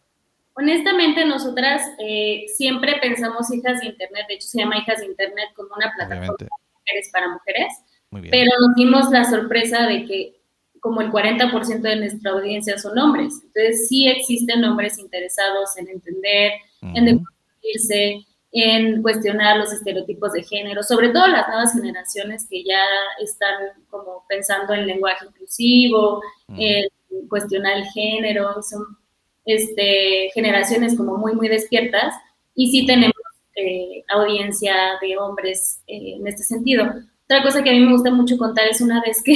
Honestamente, 0.55 1.25
nosotras 1.25 1.81
eh, 1.99 2.45
siempre 2.55 2.97
pensamos 3.01 3.51
hijas 3.53 3.79
de 3.79 3.87
Internet, 3.87 4.25
de 4.27 4.33
hecho 4.35 4.47
se 4.47 4.59
llama 4.59 4.77
hijas 4.77 4.99
de 4.99 5.07
Internet 5.07 5.49
como 5.55 5.69
una 5.75 5.91
plataforma 5.95 6.35
de 6.39 6.47
mujeres 6.73 7.09
para 7.13 7.29
mujeres, 7.29 7.73
pero 8.11 8.51
nos 8.59 8.75
dimos 8.75 9.09
la 9.11 9.25
sorpresa 9.25 9.87
de 9.87 10.05
que 10.05 10.35
como 10.79 11.01
el 11.01 11.11
40% 11.11 11.81
de 11.81 11.95
nuestra 11.97 12.31
audiencia 12.31 12.77
son 12.77 12.97
hombres. 12.97 13.33
Entonces 13.43 13.87
sí 13.87 14.07
existen 14.07 14.63
hombres 14.63 14.97
interesados 14.97 15.77
en 15.77 15.89
entender, 15.89 16.53
en 16.81 17.05
descubrirse, 17.05 18.25
en 18.51 19.01
cuestionar 19.01 19.57
los 19.57 19.71
estereotipos 19.71 20.33
de 20.33 20.43
género, 20.43 20.81
sobre 20.81 21.09
todo 21.09 21.27
las 21.27 21.47
nuevas 21.47 21.73
generaciones 21.73 22.47
que 22.49 22.63
ya 22.63 22.81
están 23.21 23.55
como 23.89 24.23
pensando 24.27 24.73
en 24.73 24.87
lenguaje 24.87 25.25
inclusivo, 25.25 26.21
en 26.57 26.87
cuestionar 27.27 27.77
el 27.77 27.85
género, 27.87 28.61
son 28.63 28.97
este, 29.45 30.29
generaciones 30.33 30.95
como 30.95 31.17
muy, 31.17 31.33
muy 31.33 31.47
despiertas 31.47 32.13
y 32.55 32.71
sí 32.71 32.85
tenemos 32.85 33.13
eh, 33.55 34.03
audiencia 34.09 34.75
de 35.01 35.17
hombres 35.17 35.81
eh, 35.87 36.15
en 36.15 36.27
este 36.27 36.43
sentido. 36.43 36.85
Otra 37.29 37.43
cosa 37.43 37.61
que 37.63 37.69
a 37.69 37.73
mí 37.73 37.79
me 37.81 37.91
gusta 37.91 38.09
mucho 38.09 38.37
contar 38.37 38.67
es 38.67 38.81
una 38.81 39.01
vez 39.01 39.21
que, 39.23 39.35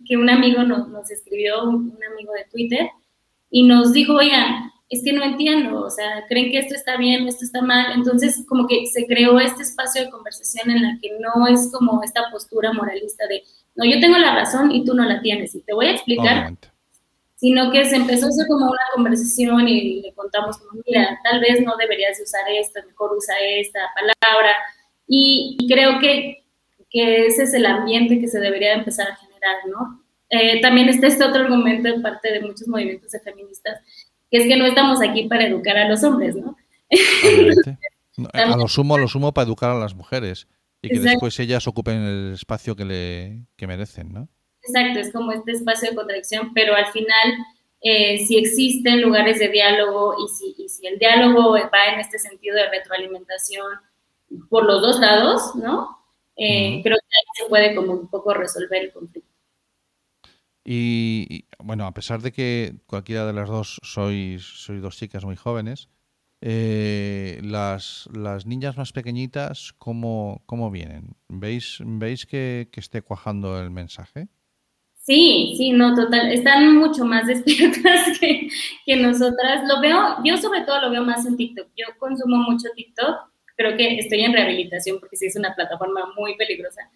que 0.06 0.16
un 0.16 0.28
amigo 0.28 0.64
nos, 0.64 0.88
nos 0.88 1.10
escribió, 1.10 1.62
un, 1.64 1.96
un 1.96 2.04
amigo 2.12 2.32
de 2.32 2.44
Twitter, 2.50 2.90
y 3.50 3.62
nos 3.62 3.92
dijo, 3.92 4.14
oigan, 4.14 4.72
es 4.90 5.04
que 5.04 5.12
no 5.12 5.22
entiendo, 5.22 5.84
o 5.84 5.90
sea, 5.90 6.24
creen 6.28 6.50
que 6.50 6.58
esto 6.58 6.74
está 6.74 6.96
bien, 6.96 7.28
esto 7.28 7.44
está 7.44 7.60
mal, 7.60 7.92
entonces 7.94 8.44
como 8.48 8.66
que 8.66 8.86
se 8.86 9.06
creó 9.06 9.38
este 9.38 9.62
espacio 9.62 10.02
de 10.02 10.10
conversación 10.10 10.70
en 10.70 10.82
la 10.82 10.98
que 11.00 11.10
no 11.20 11.46
es 11.46 11.70
como 11.72 12.02
esta 12.02 12.30
postura 12.30 12.72
moralista 12.72 13.26
de, 13.26 13.42
no, 13.76 13.84
yo 13.84 14.00
tengo 14.00 14.16
la 14.18 14.34
razón 14.34 14.72
y 14.72 14.84
tú 14.84 14.94
no 14.94 15.04
la 15.04 15.20
tienes, 15.20 15.54
y 15.54 15.60
te 15.60 15.74
voy 15.74 15.86
a 15.86 15.92
explicar, 15.92 16.54
sino 17.36 17.70
que 17.70 17.84
se 17.84 17.96
empezó 17.96 18.26
a 18.26 18.28
hacer 18.30 18.46
como 18.48 18.66
una 18.66 18.78
conversación 18.94 19.68
y 19.68 20.00
le 20.00 20.12
contamos 20.14 20.56
como, 20.58 20.82
mira, 20.86 21.20
tal 21.22 21.38
vez 21.40 21.62
no 21.62 21.76
deberías 21.76 22.18
usar 22.20 22.42
esto, 22.48 22.80
mejor 22.86 23.12
usa 23.16 23.34
esta 23.38 23.80
palabra, 23.94 24.56
y, 25.06 25.56
creo 25.68 25.98
que, 26.00 26.44
que, 26.90 27.26
ese 27.26 27.44
es 27.44 27.54
el 27.54 27.66
ambiente 27.66 28.20
que 28.20 28.28
se 28.28 28.40
debería 28.40 28.74
empezar 28.74 29.08
a 29.08 29.16
generar, 29.16 29.56
¿no? 29.68 30.02
Eh, 30.30 30.60
también 30.60 30.88
está 30.88 31.06
este 31.06 31.24
otro 31.24 31.42
argumento 31.42 31.88
en 31.88 32.02
parte 32.02 32.32
de 32.32 32.40
muchos 32.40 32.68
movimientos 32.68 33.10
de 33.12 33.20
feministas, 33.20 33.80
que 34.30 34.38
es 34.38 34.44
que 34.44 34.56
no 34.56 34.66
estamos 34.66 35.00
aquí 35.00 35.26
para 35.26 35.46
educar 35.46 35.76
a 35.78 35.88
los 35.88 36.04
hombres, 36.04 36.36
¿no? 36.36 36.56
a 38.32 38.56
lo 38.56 38.68
sumo, 38.68 38.96
a 38.96 38.98
lo 38.98 39.08
sumo 39.08 39.32
para 39.32 39.46
educar 39.46 39.70
a 39.70 39.78
las 39.78 39.94
mujeres 39.94 40.48
y 40.82 40.88
que 40.90 41.00
después 41.00 41.38
ellas 41.40 41.66
ocupen 41.66 41.96
el 41.96 42.32
espacio 42.34 42.76
que, 42.76 42.84
le, 42.84 43.46
que 43.56 43.66
merecen, 43.66 44.12
¿no? 44.12 44.28
Exacto, 44.62 45.00
es 45.00 45.12
como 45.12 45.32
este 45.32 45.52
espacio 45.52 45.90
de 45.90 45.96
contradicción, 45.96 46.52
pero 46.52 46.74
al 46.74 46.86
final, 46.86 47.34
eh, 47.80 48.18
si 48.26 48.36
existen 48.36 49.00
lugares 49.00 49.38
de 49.38 49.48
diálogo 49.48 50.14
y 50.24 50.28
si, 50.28 50.62
y 50.62 50.68
si 50.68 50.86
el 50.86 50.98
diálogo 50.98 51.52
va 51.52 51.86
en 51.92 52.00
este 52.00 52.18
sentido 52.18 52.56
de 52.56 52.68
retroalimentación 52.68 53.66
por 54.50 54.64
los 54.66 54.82
dos 54.82 55.00
lados, 55.00 55.54
¿no? 55.56 55.97
Eh, 56.38 56.80
creo 56.84 56.96
que 56.96 57.16
ahí 57.16 57.24
se 57.34 57.48
puede 57.48 57.74
como 57.74 57.92
un 57.92 58.08
poco 58.08 58.32
resolver 58.32 58.84
el 58.84 58.92
conflicto. 58.92 59.28
Y, 60.64 61.46
bueno, 61.58 61.86
a 61.86 61.94
pesar 61.94 62.20
de 62.20 62.30
que 62.30 62.76
cualquiera 62.86 63.26
de 63.26 63.32
las 63.32 63.48
dos 63.48 63.80
sois, 63.82 64.42
sois 64.42 64.82
dos 64.82 64.96
chicas 64.96 65.24
muy 65.24 65.34
jóvenes, 65.34 65.88
eh, 66.40 67.40
las, 67.42 68.08
las 68.12 68.46
niñas 68.46 68.76
más 68.76 68.92
pequeñitas, 68.92 69.72
¿cómo, 69.78 70.42
cómo 70.46 70.70
vienen? 70.70 71.16
¿Veis, 71.28 71.78
¿veis 71.84 72.26
que, 72.26 72.68
que, 72.70 72.80
esté 72.80 73.02
cuajando 73.02 73.58
el 73.60 73.70
mensaje? 73.70 74.28
Sí, 74.94 75.54
sí, 75.56 75.72
no, 75.72 75.94
total. 75.94 76.30
Están 76.30 76.76
mucho 76.76 77.04
más 77.04 77.26
despiertas 77.32 78.18
que, 78.20 78.48
que 78.84 78.96
nosotras. 78.96 79.66
Lo 79.66 79.80
veo, 79.80 80.18
yo 80.22 80.36
sobre 80.36 80.60
todo 80.60 80.82
lo 80.82 80.90
veo 80.90 81.02
más 81.02 81.24
en 81.26 81.36
TikTok. 81.36 81.68
Yo 81.76 81.86
consumo 81.98 82.36
mucho 82.36 82.68
TikTok. 82.76 83.30
Creo 83.58 83.76
que 83.76 83.98
estoy 83.98 84.22
en 84.22 84.32
rehabilitación 84.32 84.98
porque 85.00 85.16
sí 85.16 85.26
es 85.26 85.36
una 85.36 85.54
plataforma 85.54 86.14
muy 86.16 86.34
peligrosa 86.36 86.90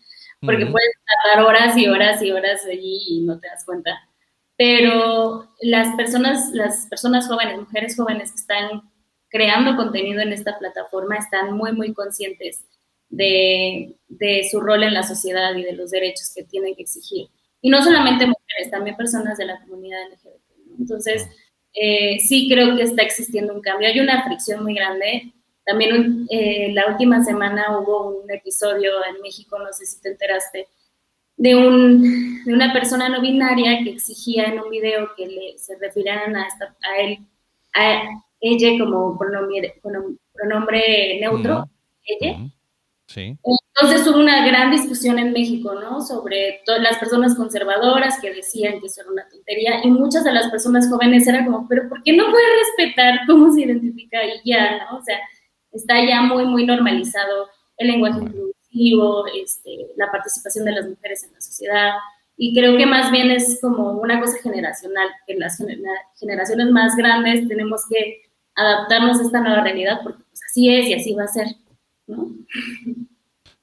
porque 0.45 0.67
puedes 0.67 0.91
tardar 1.25 1.47
horas 1.47 1.77
y 1.77 1.87
horas 1.87 2.21
y 2.23 2.33
horas 2.33 2.67
allí 2.67 3.01
y 3.09 3.21
no 3.21 3.39
te 3.39 3.49
das 3.49 3.65
cuenta. 3.65 4.09
pero 4.57 5.49
las 5.61 5.97
personas, 5.97 6.51
las 6.53 6.87
personas 6.87 7.27
jóvenes, 7.27 7.59
mujeres 7.59 7.97
jóvenes 7.97 8.31
que 8.33 8.41
están 8.41 8.83
creando 9.29 9.77
contenido 9.77 10.21
en 10.21 10.33
esta 10.33 10.59
plataforma 10.59 11.17
están 11.17 11.57
muy, 11.57 11.73
muy 11.73 11.95
conscientes 11.95 12.65
de, 13.09 13.97
de, 14.09 14.47
su 14.51 14.61
rol 14.61 14.83
en 14.85 14.95
la 14.95 15.03
sociedad 15.03 15.55
y 15.57 15.63
de 15.63 15.73
los 15.73 15.91
derechos 15.91 16.33
que 16.35 16.45
tienen 16.45 16.75
que 16.77 16.83
exigir. 16.83 17.29
Y 17.61 17.71
no 17.71 17.83
solamente 17.83 18.27
mujeres, 18.27 18.71
también 18.71 18.97
personas 18.97 19.39
de 19.39 19.47
la 19.47 19.61
comunidad 19.61 20.01
LGBT. 20.13 20.79
Entonces, 20.79 21.29
eh, 21.73 22.19
sí 22.21 22.49
creo 22.49 22.77
que 22.77 22.83
está 22.83 23.03
existiendo 23.03 23.55
un 23.55 23.63
cambio. 23.63 23.89
Hay 23.89 23.99
una 24.01 24.23
fricción 24.25 24.63
muy 24.63 24.75
grande. 24.75 25.33
También 25.65 26.27
eh, 26.31 26.73
la 26.73 26.89
última 26.89 27.23
semana 27.25 27.79
hubo 27.79 28.21
un 28.23 28.31
episodio 28.31 28.93
en 29.05 29.21
México, 29.23 29.59
no 29.59 29.73
sé 29.73 29.87
si 29.87 30.01
te 30.01 30.11
enteraste, 30.11 30.67
de, 31.37 31.55
un, 31.55 32.45
de 32.45 32.53
una 32.53 32.73
persona 32.73 33.09
no 33.09 33.21
binaria 33.21 33.83
que 33.83 33.91
exigía 33.91 34.45
en 34.45 34.61
un 34.61 34.71
video 34.71 35.15
que 35.17 35.27
le, 35.27 35.59
se 35.59 35.77
refirieran 35.79 36.37
a, 36.37 36.47
a 36.47 37.01
él, 37.01 37.19
a 37.75 38.03
ella 38.41 38.79
como 38.79 39.17
pronombre, 39.17 39.81
pronombre 40.33 41.19
neutro, 41.21 41.69
ella. 42.05 42.39
Sí. 43.07 43.37
Entonces 43.77 44.07
hubo 44.07 44.19
una 44.19 44.47
gran 44.47 44.71
discusión 44.71 45.19
en 45.19 45.33
México, 45.33 45.75
¿no? 45.75 46.01
Sobre 46.01 46.61
todas 46.65 46.83
las 46.83 46.99
personas 46.99 47.35
conservadoras 47.35 48.19
que 48.21 48.33
decían 48.33 48.81
que 48.81 48.87
eso 48.87 49.03
era 49.03 49.11
una 49.11 49.29
tontería 49.29 49.85
y 49.85 49.91
muchas 49.91 50.25
de 50.25 50.33
las 50.33 50.51
personas 50.51 50.89
jóvenes 50.89 51.27
eran 51.27 51.45
como, 51.45 51.69
pero 51.69 51.89
¿por 51.89 52.03
qué 52.03 52.15
no 52.15 52.31
puede 52.31 52.45
respetar 52.59 53.21
cómo 53.27 53.53
se 53.53 53.63
identifica 53.63 54.19
y 54.25 54.51
ya, 54.51 54.79
¿no? 54.79 54.99
O 54.99 55.03
sea, 55.03 55.19
está 55.73 56.05
ya 56.07 56.23
muy, 56.23 56.45
muy 56.45 56.67
normalizado 56.67 57.49
el 57.79 57.89
lenguaje 57.89 58.21
inclusivo, 58.21 59.27
este, 59.27 59.89
la 59.97 60.11
participación 60.11 60.65
de 60.65 60.73
las 60.73 60.89
mujeres 60.89 61.25
en 61.25 61.33
la 61.33 61.41
sociedad 61.41 61.93
y 62.37 62.55
creo 62.55 62.77
que 62.77 62.87
más 62.87 63.11
bien 63.11 63.31
es 63.31 63.59
como 63.61 63.93
una 63.93 64.21
cosa 64.21 64.39
generacional, 64.43 65.09
que 65.27 65.35
las 65.35 65.63
generaciones 66.19 66.71
más 66.71 66.97
grandes 66.97 67.47
tenemos 67.47 67.83
que 67.89 68.23
adaptarnos 68.55 69.19
a 69.19 69.23
esta 69.23 69.41
nueva 69.41 69.63
realidad 69.63 70.01
porque 70.03 70.23
pues 70.29 70.41
así 70.49 70.69
es 70.75 70.87
y 70.89 70.95
así 70.95 71.15
va 71.15 71.25
a 71.25 71.29
ser, 71.29 71.49
¿no? 72.07 72.29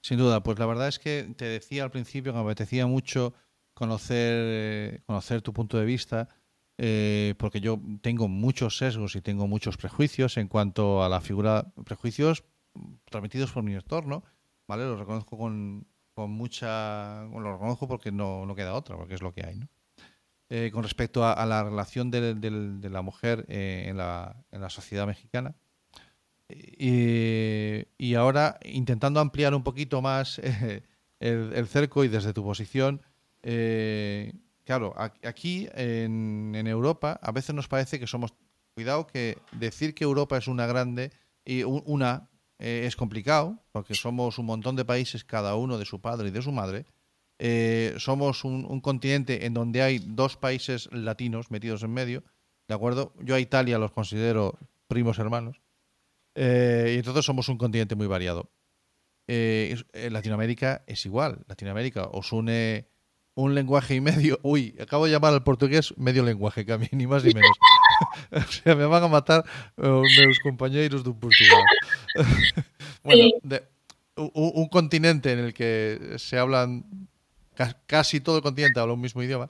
Sin 0.02 0.18
duda, 0.18 0.42
pues 0.42 0.58
la 0.58 0.66
verdad 0.66 0.88
es 0.88 0.98
que 0.98 1.34
te 1.38 1.46
decía 1.46 1.84
al 1.84 1.92
principio 1.92 2.32
que 2.32 2.38
me 2.38 2.46
apetecía 2.46 2.88
mucho 2.88 3.34
conocer, 3.74 4.34
eh, 4.34 5.02
conocer 5.06 5.42
tu 5.42 5.54
punto 5.54 5.78
de 5.78 5.86
vista, 5.86 6.30
eh, 6.82 7.36
porque 7.38 7.60
yo 7.60 7.80
tengo 8.02 8.28
muchos 8.28 8.78
sesgos 8.78 9.16
y 9.16 9.22
tengo 9.22 9.48
muchos 9.48 9.78
prejuicios 9.78 10.38
en 10.38 10.48
cuanto 10.48 11.04
a 11.04 11.10
la 11.10 11.20
figura, 11.20 11.74
prejuicios 11.86 12.46
transmitidos 13.06 13.52
por 13.52 13.64
mi 13.64 13.74
entorno, 13.74 14.24
¿vale? 14.68 14.86
Los 14.86 14.98
reconozco 14.98 15.38
con, 15.38 15.86
con 16.14 16.32
mucha, 16.32 17.24
lo 17.26 17.52
reconozco 17.52 17.88
porque 17.88 18.12
no, 18.12 18.46
no, 18.46 18.56
queda 18.56 18.74
otra, 18.74 18.96
porque 18.96 19.16
es 19.16 19.22
lo 19.22 19.34
que 19.34 19.46
hay, 19.46 19.58
¿no? 19.58 19.68
Eh, 20.50 20.72
con 20.74 20.84
respecto 20.84 21.26
a, 21.26 21.46
la 21.46 21.64
relación 21.64 22.10
de, 22.10 22.34
de 22.34 22.90
la 22.90 23.02
mujer 23.04 23.46
en, 23.50 23.98
la, 23.98 24.36
en 24.52 24.62
la 24.62 24.70
sociedad 24.70 25.06
mexicana. 25.06 25.56
Y, 26.50 28.16
ahora, 28.16 28.60
intentando 28.64 29.20
ampliar 29.20 29.54
un 29.54 29.64
poquito 29.64 30.02
más 30.02 30.40
eh, 30.40 30.82
el, 31.20 31.68
cerco 31.68 32.04
y 32.04 32.08
desde 32.08 32.34
tu 32.34 32.44
posición, 32.44 33.02
eh, 33.44 34.34
claro, 34.70 34.94
aquí 35.24 35.68
en, 35.74 36.68
Europa 36.68 37.20
a 37.24 37.32
veces 37.32 37.56
nos 37.56 37.68
parece 37.68 38.00
que 38.00 38.06
somos... 38.06 38.36
Cuidado 38.76 39.08
que 39.08 39.40
decir 39.52 39.96
que 39.96 40.04
Europa 40.04 40.38
es 40.38 40.48
una 40.48 40.68
grande 40.68 41.12
y 41.44 41.64
una 41.64 42.30
eh, 42.60 42.84
es 42.86 42.96
complicado, 42.96 43.58
porque 43.72 43.96
somos 43.96 44.38
un 44.38 44.46
montón 44.46 44.76
de 44.76 44.86
países, 44.86 45.24
cada 45.26 45.56
uno 45.56 45.80
de 45.80 45.86
su 45.86 46.02
padre 46.02 46.28
y 46.28 46.32
de 46.32 46.44
su 46.44 46.52
madre. 46.52 46.86
somos 47.98 48.46
un, 48.46 48.80
continente 48.80 49.48
en 49.48 49.56
donde 49.56 49.82
hay 49.82 49.98
dos 49.98 50.38
países 50.38 50.88
latinos 50.92 51.50
metidos 51.50 51.82
en 51.82 51.92
medio, 51.92 52.24
¿de 52.68 52.76
acuerdo? 52.76 53.12
Yo 53.24 53.34
a 53.34 53.40
Italia 53.40 53.80
los 53.80 53.92
considero 53.92 54.54
primos 54.88 55.18
hermanos. 55.18 55.60
Eh, 56.36 56.92
y 56.94 56.98
entonces 57.00 57.26
somos 57.26 57.50
un 57.50 57.58
continente 57.58 57.96
muy 57.96 58.06
variado. 58.06 58.52
Eh, 59.28 59.76
Latinoamérica 60.12 60.84
es 60.86 61.08
igual. 61.08 61.40
Latinoamérica 61.48 62.08
os 62.12 62.32
une 62.32 62.86
un 63.44 63.56
lenguaje 63.56 63.96
y 63.96 64.02
medio. 64.02 64.40
Uy, 64.44 64.76
acabo 64.80 65.06
de 65.06 65.12
llamar 65.12 65.34
al 65.34 65.44
portugués 65.44 65.94
medio 65.98 66.24
lenguaje, 66.24 66.66
que 66.66 66.74
a 66.74 66.78
mí 66.78 66.88
ni 66.92 67.08
más 67.08 67.24
ni 67.24 67.34
menos. 67.34 67.58
o 68.32 68.42
sea, 68.42 68.76
me 68.76 68.86
van 68.86 69.04
a 69.04 69.08
matar 69.08 69.44
uh, 69.78 69.82
meus 69.84 70.40
compañeros 70.42 71.04
de 71.04 71.12
Portugal. 71.12 71.64
bueno, 73.04 73.30
un, 74.16 74.68
continente 74.70 75.32
en 75.32 75.40
el 75.40 75.54
que 75.54 76.16
se 76.18 76.38
hablan, 76.38 76.86
casi 77.86 78.20
todo 78.20 78.38
el 78.38 78.44
continente 78.44 78.80
habla 78.80 78.94
un 78.94 79.02
mismo 79.02 79.24
idioma. 79.24 79.50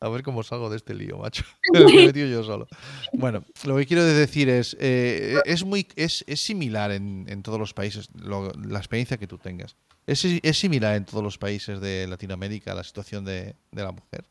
A 0.00 0.08
ver 0.08 0.22
cómo 0.22 0.42
salgo 0.42 0.70
de 0.70 0.76
este 0.76 0.94
lío, 0.94 1.18
macho. 1.18 1.44
Me 1.72 1.80
he 1.80 2.06
metido 2.06 2.28
yo 2.28 2.44
solo. 2.44 2.68
Bueno, 3.12 3.44
lo 3.64 3.76
que 3.76 3.86
quiero 3.86 4.04
decir 4.04 4.48
es, 4.48 4.76
eh, 4.80 5.36
es 5.44 5.64
muy, 5.64 5.86
es, 5.96 6.24
es 6.26 6.40
similar 6.40 6.92
en, 6.92 7.26
en, 7.28 7.42
todos 7.42 7.58
los 7.58 7.74
países, 7.74 8.08
la 8.14 8.78
experiencia 8.78 9.16
que 9.16 9.26
tú 9.26 9.38
tengas. 9.38 9.76
¿Es, 10.06 10.24
¿Es, 10.24 10.58
similar 10.58 10.96
en 10.96 11.04
todos 11.04 11.22
los 11.22 11.36
países 11.36 11.80
de 11.80 12.06
Latinoamérica 12.06 12.74
la 12.74 12.84
situación 12.84 13.24
de, 13.24 13.54
de 13.72 13.82
la 13.82 13.92
mujer? 13.92 14.24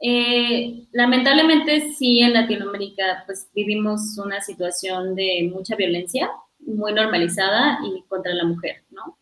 Eh, 0.00 0.86
lamentablemente 0.92 1.92
sí, 1.92 2.20
en 2.20 2.34
Latinoamérica 2.34 3.22
pues 3.26 3.48
vivimos 3.54 4.18
una 4.18 4.40
situación 4.40 5.14
de 5.14 5.50
mucha 5.52 5.76
violencia, 5.76 6.30
muy 6.58 6.92
normalizada 6.92 7.78
y 7.84 8.02
contra 8.08 8.34
la 8.34 8.44
mujer, 8.44 8.82
¿no? 8.90 9.16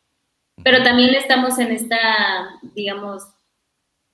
Pero 0.64 0.82
también 0.82 1.14
estamos 1.14 1.58
en 1.58 1.72
esta, 1.72 1.98
digamos, 2.74 3.24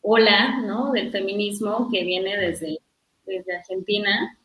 ola 0.08 0.60
¿no? 0.60 0.92
del 0.92 1.10
feminismo 1.10 1.88
que 1.90 2.02
viene 2.02 2.36
desde, 2.36 2.78
desde 3.26 3.56
Argentina 3.56 4.38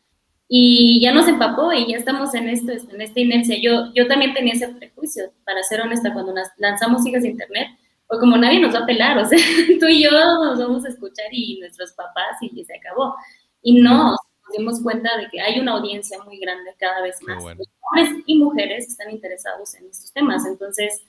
y 0.49 0.99
ya 1.01 1.13
nos 1.13 1.27
empapó 1.27 1.71
y 1.71 1.89
ya 1.89 1.97
estamos 1.97 2.35
en 2.35 2.49
esto, 2.49 2.73
en 2.73 3.01
esta 3.01 3.19
inercia. 3.19 3.57
Yo, 3.61 3.93
yo 3.93 4.07
también 4.07 4.33
tenía 4.33 4.53
ese 4.53 4.67
prejuicio, 4.67 5.31
para 5.45 5.63
ser 5.63 5.81
honesta, 5.81 6.13
cuando 6.13 6.33
lanzamos 6.57 7.05
Hijas 7.05 7.23
de 7.23 7.29
Internet, 7.29 7.69
fue 8.07 8.19
como 8.19 8.37
nadie 8.37 8.59
nos 8.59 8.75
va 8.75 8.79
a 8.79 8.85
pelar, 8.85 9.17
o 9.23 9.25
sea, 9.25 9.39
tú 9.79 9.87
y 9.87 10.03
yo 10.03 10.11
nos 10.11 10.59
vamos 10.59 10.85
a 10.85 10.89
escuchar 10.89 11.27
y 11.31 11.59
nuestros 11.59 11.93
papás 11.93 12.37
y 12.41 12.63
se 12.63 12.75
acabó. 12.75 13.15
Y 13.61 13.81
no, 13.81 14.11
nos 14.11 14.57
dimos 14.57 14.81
cuenta 14.83 15.17
de 15.17 15.29
que 15.31 15.39
hay 15.39 15.59
una 15.59 15.71
audiencia 15.71 16.21
muy 16.23 16.37
grande 16.39 16.75
cada 16.77 17.01
vez 17.01 17.15
más, 17.23 17.41
hombres 17.41 18.23
y 18.25 18.37
mujeres 18.37 18.85
que 18.85 18.91
están 18.91 19.11
interesados 19.11 19.73
en 19.75 19.87
estos 19.87 20.11
temas. 20.11 20.45
Entonces, 20.45 21.01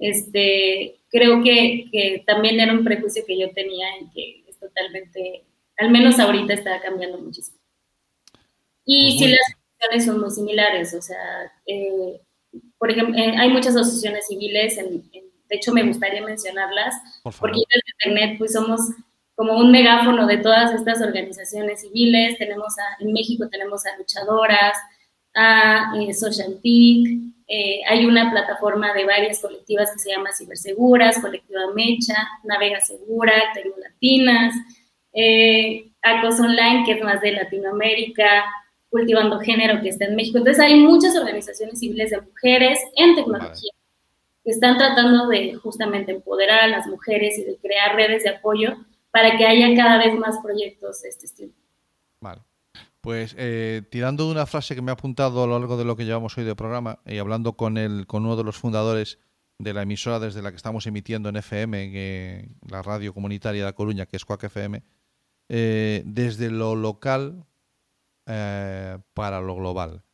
este, 0.00 1.00
creo 1.10 1.42
que, 1.42 2.24
también 2.26 2.58
era 2.58 2.72
un 2.72 2.82
prejuicio 2.82 3.22
que 3.26 3.38
yo 3.38 3.50
tenía 3.52 3.86
y 4.00 4.10
que 4.10 4.50
es 4.50 4.58
totalmente, 4.58 5.44
al 5.78 5.90
menos 5.90 6.18
ahorita 6.18 6.54
está 6.54 6.80
cambiando 6.80 7.18
muchísimo. 7.18 7.58
Y 8.84 9.18
si 9.18 9.28
las 9.28 9.40
asociaciones 9.40 10.04
son 10.06 10.20
muy 10.20 10.30
similares, 10.30 10.94
o 10.94 11.02
sea, 11.02 11.52
eh, 11.66 12.20
por 12.78 12.90
ejemplo, 12.90 13.16
eh, 13.16 13.36
hay 13.36 13.50
muchas 13.50 13.76
asociaciones 13.76 14.26
civiles, 14.26 14.76
de 14.76 15.56
hecho 15.56 15.72
me 15.72 15.84
gustaría 15.84 16.22
mencionarlas, 16.22 16.94
porque 17.22 17.60
desde 17.68 18.10
Internet 18.10 18.38
pues 18.38 18.54
somos 18.54 18.80
como 19.34 19.56
un 19.58 19.70
megáfono 19.70 20.26
de 20.26 20.38
todas 20.38 20.72
estas 20.74 21.00
organizaciones 21.00 21.82
civiles, 21.82 22.38
tenemos 22.38 22.74
en 23.00 23.12
México 23.12 23.48
tenemos 23.48 23.86
a 23.86 23.96
luchadoras, 23.96 24.76
a 25.34 25.94
eh, 25.98 26.12
Social 26.14 26.58
TIC, 26.62 27.39
eh, 27.52 27.80
hay 27.88 28.06
una 28.06 28.30
plataforma 28.30 28.94
de 28.94 29.04
varias 29.04 29.40
colectivas 29.40 29.90
que 29.90 29.98
se 29.98 30.10
llama 30.10 30.30
Ciberseguras, 30.32 31.18
Colectiva 31.18 31.62
Mecha, 31.74 32.14
Navega 32.44 32.80
Segura, 32.80 33.32
Latinas, 33.76 34.54
eh, 35.12 35.90
Acos 36.00 36.38
Online, 36.38 36.84
que 36.86 36.92
es 36.92 37.02
más 37.02 37.20
de 37.20 37.32
Latinoamérica, 37.32 38.44
Cultivando 38.88 39.40
Género, 39.40 39.82
que 39.82 39.88
está 39.88 40.04
en 40.04 40.14
México. 40.14 40.38
Entonces 40.38 40.62
hay 40.62 40.76
muchas 40.76 41.16
organizaciones 41.16 41.80
civiles 41.80 42.10
de 42.10 42.20
mujeres 42.20 42.78
en 42.94 43.16
tecnología 43.16 43.72
que 44.44 44.50
están 44.52 44.78
tratando 44.78 45.26
de 45.26 45.54
justamente 45.54 46.12
empoderar 46.12 46.60
a 46.60 46.68
las 46.68 46.86
mujeres 46.86 47.36
y 47.36 47.42
de 47.42 47.56
crear 47.56 47.96
redes 47.96 48.22
de 48.22 48.30
apoyo 48.30 48.76
para 49.10 49.36
que 49.36 49.44
haya 49.44 49.74
cada 49.74 49.98
vez 49.98 50.14
más 50.14 50.38
proyectos 50.38 51.02
de 51.02 51.08
este 51.08 51.26
estilo. 51.26 51.52
Vale. 52.20 52.42
Pues 53.00 53.34
eh, 53.38 53.82
tirando 53.90 54.26
de 54.26 54.32
una 54.32 54.46
frase 54.46 54.74
que 54.74 54.82
me 54.82 54.90
ha 54.90 54.94
apuntado 54.94 55.42
a 55.42 55.46
lo 55.46 55.58
largo 55.58 55.78
de 55.78 55.84
lo 55.84 55.96
que 55.96 56.04
llevamos 56.04 56.36
hoy 56.36 56.44
de 56.44 56.54
programa 56.54 57.00
y 57.06 57.16
hablando 57.16 57.56
con, 57.56 57.78
el, 57.78 58.06
con 58.06 58.24
uno 58.26 58.36
de 58.36 58.44
los 58.44 58.58
fundadores 58.58 59.18
de 59.58 59.72
la 59.72 59.82
emisora 59.82 60.20
desde 60.20 60.42
la 60.42 60.50
que 60.50 60.56
estamos 60.56 60.86
emitiendo 60.86 61.30
en 61.30 61.36
FM, 61.36 62.48
la 62.68 62.82
radio 62.82 63.14
comunitaria 63.14 63.64
de 63.64 63.72
Coruña, 63.72 64.06
que 64.06 64.16
es 64.16 64.24
Cuac 64.24 64.44
FM, 64.44 64.82
eh, 65.48 66.02
desde 66.04 66.50
lo 66.50 66.74
local 66.74 67.46
eh, 68.26 68.98
para 69.14 69.40
lo 69.40 69.54
global. 69.54 70.04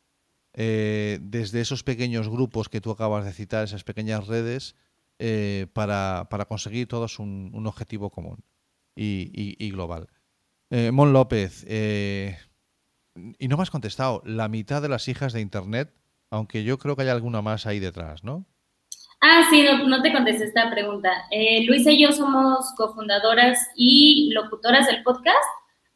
desde 0.53 1.61
esos 1.61 1.83
pequeños 1.83 2.29
grupos 2.29 2.69
que 2.69 2.81
tú 2.81 2.91
acabas 2.91 3.25
de 3.25 3.33
citar, 3.33 3.65
esas 3.65 3.83
pequeñas 3.83 4.27
redes, 4.27 4.75
para, 5.73 6.25
conseguir 6.47 6.87
todos 6.87 7.19
un, 7.19 7.67
objetivo 7.67 8.09
común 8.11 8.43
y, 8.95 9.29
y, 9.33 9.55
y 9.59 9.71
global. 9.71 10.07
Mon 10.69 11.13
López, 11.13 11.65
y 13.39 13.47
no 13.47 13.57
me 13.57 13.63
has 13.63 13.71
contestado, 13.71 14.21
la 14.25 14.47
mitad 14.47 14.81
de 14.81 14.89
las 14.89 15.07
hijas 15.07 15.33
de 15.33 15.41
Internet, 15.41 15.93
aunque 16.29 16.63
yo 16.63 16.77
creo 16.77 16.95
que 16.95 17.03
hay 17.03 17.09
alguna 17.09 17.41
más 17.41 17.65
ahí 17.65 17.79
detrás, 17.79 18.23
¿no? 18.23 18.45
Ah, 19.21 19.47
sí, 19.49 19.65
no, 19.87 20.01
te 20.01 20.13
contesté 20.13 20.45
esta 20.45 20.69
pregunta. 20.69 21.09
Eh, 21.31 21.65
Luisa 21.65 21.91
y 21.91 22.01
yo 22.01 22.11
somos 22.11 22.71
cofundadoras 22.77 23.57
y 23.75 24.29
locutoras 24.33 24.85
del 24.85 25.01
podcast, 25.01 25.49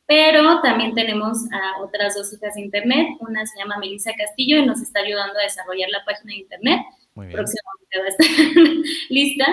pero 0.07 0.59
también 0.61 0.95
tenemos 0.95 1.37
a 1.51 1.81
otras 1.81 2.15
dos 2.15 2.33
hijas 2.33 2.55
de 2.55 2.61
Internet. 2.61 3.09
Una 3.19 3.45
se 3.45 3.59
llama 3.59 3.77
Melissa 3.77 4.11
Castillo 4.17 4.57
y 4.57 4.65
nos 4.65 4.81
está 4.81 5.01
ayudando 5.01 5.37
a 5.37 5.43
desarrollar 5.43 5.89
la 5.89 6.03
página 6.03 6.33
de 6.33 6.39
Internet. 6.39 6.81
Próximamente 7.13 7.99
va 7.99 8.05
a 8.05 8.07
estar 8.07 8.27
lista. 9.09 9.45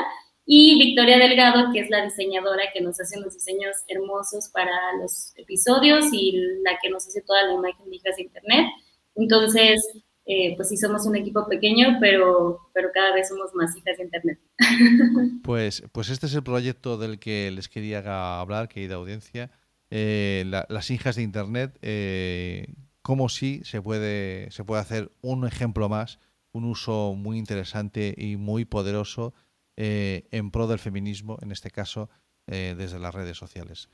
Y 0.50 0.78
Victoria 0.78 1.18
Delgado, 1.18 1.70
que 1.74 1.80
es 1.80 1.90
la 1.90 2.02
diseñadora 2.02 2.62
que 2.72 2.80
nos 2.80 2.98
hace 2.98 3.18
unos 3.18 3.34
diseños 3.34 3.76
hermosos 3.86 4.48
para 4.48 4.72
los 4.98 5.34
episodios 5.36 6.06
y 6.10 6.32
la 6.64 6.78
que 6.82 6.88
nos 6.88 7.06
hace 7.06 7.20
toda 7.20 7.42
la 7.42 7.52
imagen 7.52 7.90
de 7.90 7.96
hijas 7.96 8.16
de 8.16 8.22
Internet. 8.22 8.66
Entonces, 9.14 9.86
eh, 10.24 10.54
pues 10.56 10.70
sí 10.70 10.78
somos 10.78 11.04
un 11.04 11.16
equipo 11.16 11.46
pequeño, 11.46 11.98
pero, 12.00 12.70
pero 12.72 12.88
cada 12.94 13.14
vez 13.14 13.28
somos 13.28 13.54
más 13.54 13.76
hijas 13.76 13.98
de 13.98 14.04
Internet. 14.04 14.38
Pues, 15.42 15.82
pues 15.92 16.08
este 16.08 16.24
es 16.24 16.34
el 16.34 16.42
proyecto 16.42 16.96
del 16.96 17.18
que 17.18 17.50
les 17.50 17.68
quería 17.68 18.40
hablar, 18.40 18.68
querida 18.70 18.94
audiencia. 18.94 19.50
Eh, 19.90 20.44
las 20.46 20.90
hijas 20.90 21.16
de 21.16 21.24
Internet, 21.24 21.78
eh, 21.82 22.72
cómo 23.02 23.28
sí 23.28 23.60
se 23.64 23.82
puede, 23.82 24.50
se 24.50 24.64
puede 24.64 24.80
hacer 24.80 25.12
un 25.20 25.46
ejemplo 25.46 25.90
más, 25.90 26.20
un 26.52 26.64
uso 26.64 27.14
muy 27.14 27.36
interesante 27.36 28.14
y 28.16 28.36
muy 28.36 28.64
poderoso 28.64 29.34
en 29.80 30.50
pro 30.50 30.66
del 30.66 30.80
feminismo, 30.80 31.38
en 31.40 31.52
este 31.52 31.70
caso 31.70 32.10
desde 32.46 32.98
las 32.98 33.14
redes 33.14 33.36
sociales. 33.36 33.88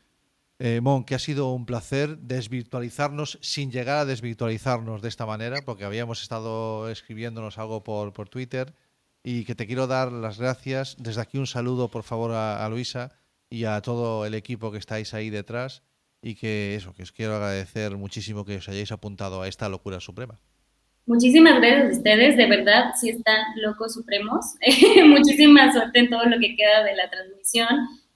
Eh, 0.60 0.80
Mon, 0.80 1.04
que 1.04 1.16
ha 1.16 1.18
sido 1.18 1.50
un 1.50 1.66
placer 1.66 2.16
desvirtualizarnos 2.18 3.38
sin 3.42 3.72
llegar 3.72 3.98
a 3.98 4.04
desvirtualizarnos 4.04 5.02
de 5.02 5.08
esta 5.08 5.26
manera, 5.26 5.62
porque 5.64 5.84
habíamos 5.84 6.22
estado 6.22 6.88
escribiéndonos 6.90 7.58
algo 7.58 7.82
por, 7.82 8.12
por 8.12 8.28
Twitter 8.28 8.72
y 9.24 9.44
que 9.44 9.56
te 9.56 9.66
quiero 9.66 9.88
dar 9.88 10.12
las 10.12 10.38
gracias. 10.38 10.96
Desde 10.98 11.20
aquí 11.20 11.38
un 11.38 11.48
saludo, 11.48 11.90
por 11.90 12.04
favor, 12.04 12.30
a, 12.32 12.68
Luisa 12.68 13.10
y 13.50 13.64
a 13.64 13.80
todo 13.80 14.26
el 14.26 14.34
equipo 14.34 14.70
que 14.70 14.78
estáis 14.78 15.12
ahí 15.12 15.28
detrás 15.28 15.82
y 16.22 16.36
que 16.36 16.76
eso, 16.76 16.94
que 16.94 17.02
os 17.02 17.10
quiero 17.10 17.34
agradecer 17.34 17.96
muchísimo 17.96 18.44
que 18.44 18.56
os 18.56 18.68
hayáis 18.68 18.92
apuntado 18.92 19.42
a 19.42 19.48
esta 19.48 19.68
locura 19.68 19.98
suprema. 19.98 20.40
Muchísimas 21.06 21.60
gracias 21.60 21.84
a 21.84 21.96
ustedes, 21.98 22.36
de 22.36 22.46
verdad, 22.46 22.94
si 22.98 23.10
están 23.10 23.44
locos 23.56 23.92
supremos. 23.92 24.54
Muchísima 25.06 25.70
suerte 25.70 25.98
en 25.98 26.08
todo 26.08 26.24
lo 26.24 26.38
que 26.38 26.56
queda 26.56 26.82
de 26.82 26.96
la 26.96 27.10
transmisión 27.10 27.68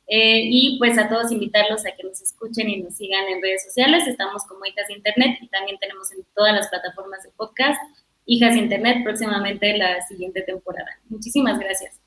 eh, 0.07 0.41
y 0.45 0.79
pues 0.79 0.97
a 0.97 1.07
todos 1.09 1.31
invitarlos 1.31 1.85
a 1.85 1.91
que 1.95 2.03
nos 2.03 2.23
escuchen 2.23 2.71
y 2.71 2.81
nos 2.81 2.97
sigan 2.97 3.29
en 3.29 3.43
redes 3.43 3.65
sociales. 3.65 4.07
Estamos 4.07 4.45
como 4.47 4.65
Hijas 4.65 4.89
de 4.89 4.95
Internet 4.95 5.37
y 5.43 5.49
también 5.49 5.77
tenemos 5.79 6.11
en 6.13 6.25
todas 6.35 6.55
las 6.55 6.69
plataformas 6.69 7.23
de 7.23 7.31
podcast 7.37 7.79
Hijas 8.25 8.55
de 8.55 8.61
Internet 8.61 8.99
próximamente 9.05 9.77
la 9.77 10.01
siguiente 10.07 10.41
temporada. 10.43 10.89
Muchísimas 11.11 11.59
gracias. 11.59 12.01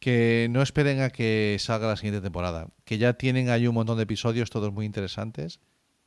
Que 0.00 0.48
no 0.50 0.62
esperen 0.62 1.00
a 1.00 1.10
que 1.10 1.56
salga 1.60 1.86
la 1.86 1.96
siguiente 1.96 2.20
temporada, 2.20 2.68
que 2.84 2.98
ya 2.98 3.12
tienen 3.12 3.50
ahí 3.50 3.68
un 3.68 3.74
montón 3.74 3.98
de 3.98 4.02
episodios, 4.02 4.50
todos 4.50 4.72
muy 4.72 4.84
interesantes, 4.84 5.60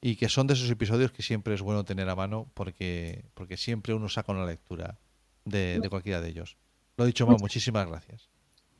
y 0.05 0.17
que 0.17 0.29
son 0.29 0.45
de 0.45 0.53
esos 0.53 0.69
episodios 0.69 1.11
que 1.11 1.23
siempre 1.23 1.55
es 1.55 1.63
bueno 1.63 1.83
tener 1.83 2.07
a 2.07 2.15
mano 2.15 2.47
porque, 2.53 3.25
porque 3.33 3.57
siempre 3.57 3.91
uno 3.91 4.07
saca 4.07 4.31
una 4.31 4.45
lectura 4.45 4.99
de, 5.45 5.81
cualquiera 5.89 6.21
de 6.21 6.29
ellos. 6.29 6.57
Lo 6.95 7.05
dicho, 7.05 7.25
muchísimas 7.25 7.87
gracias. 7.87 8.29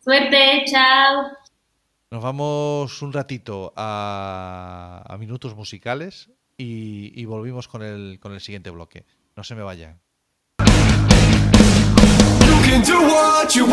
Suerte, 0.03 0.65
chao. 0.67 1.31
Nos 2.11 2.21
vamos 2.21 3.01
un 3.01 3.11
ratito 3.11 3.73
a, 3.75 5.17
minutos 5.19 5.55
musicales 5.55 6.29
y, 6.57 7.25
volvimos 7.25 7.67
con 7.67 7.81
el, 7.81 8.19
con 8.21 8.31
el 8.31 8.39
siguiente 8.39 8.69
bloque. 8.69 9.03
No 9.35 9.43
se 9.43 9.55
me 9.55 9.63
vayan. 9.63 9.99
You 13.55 13.65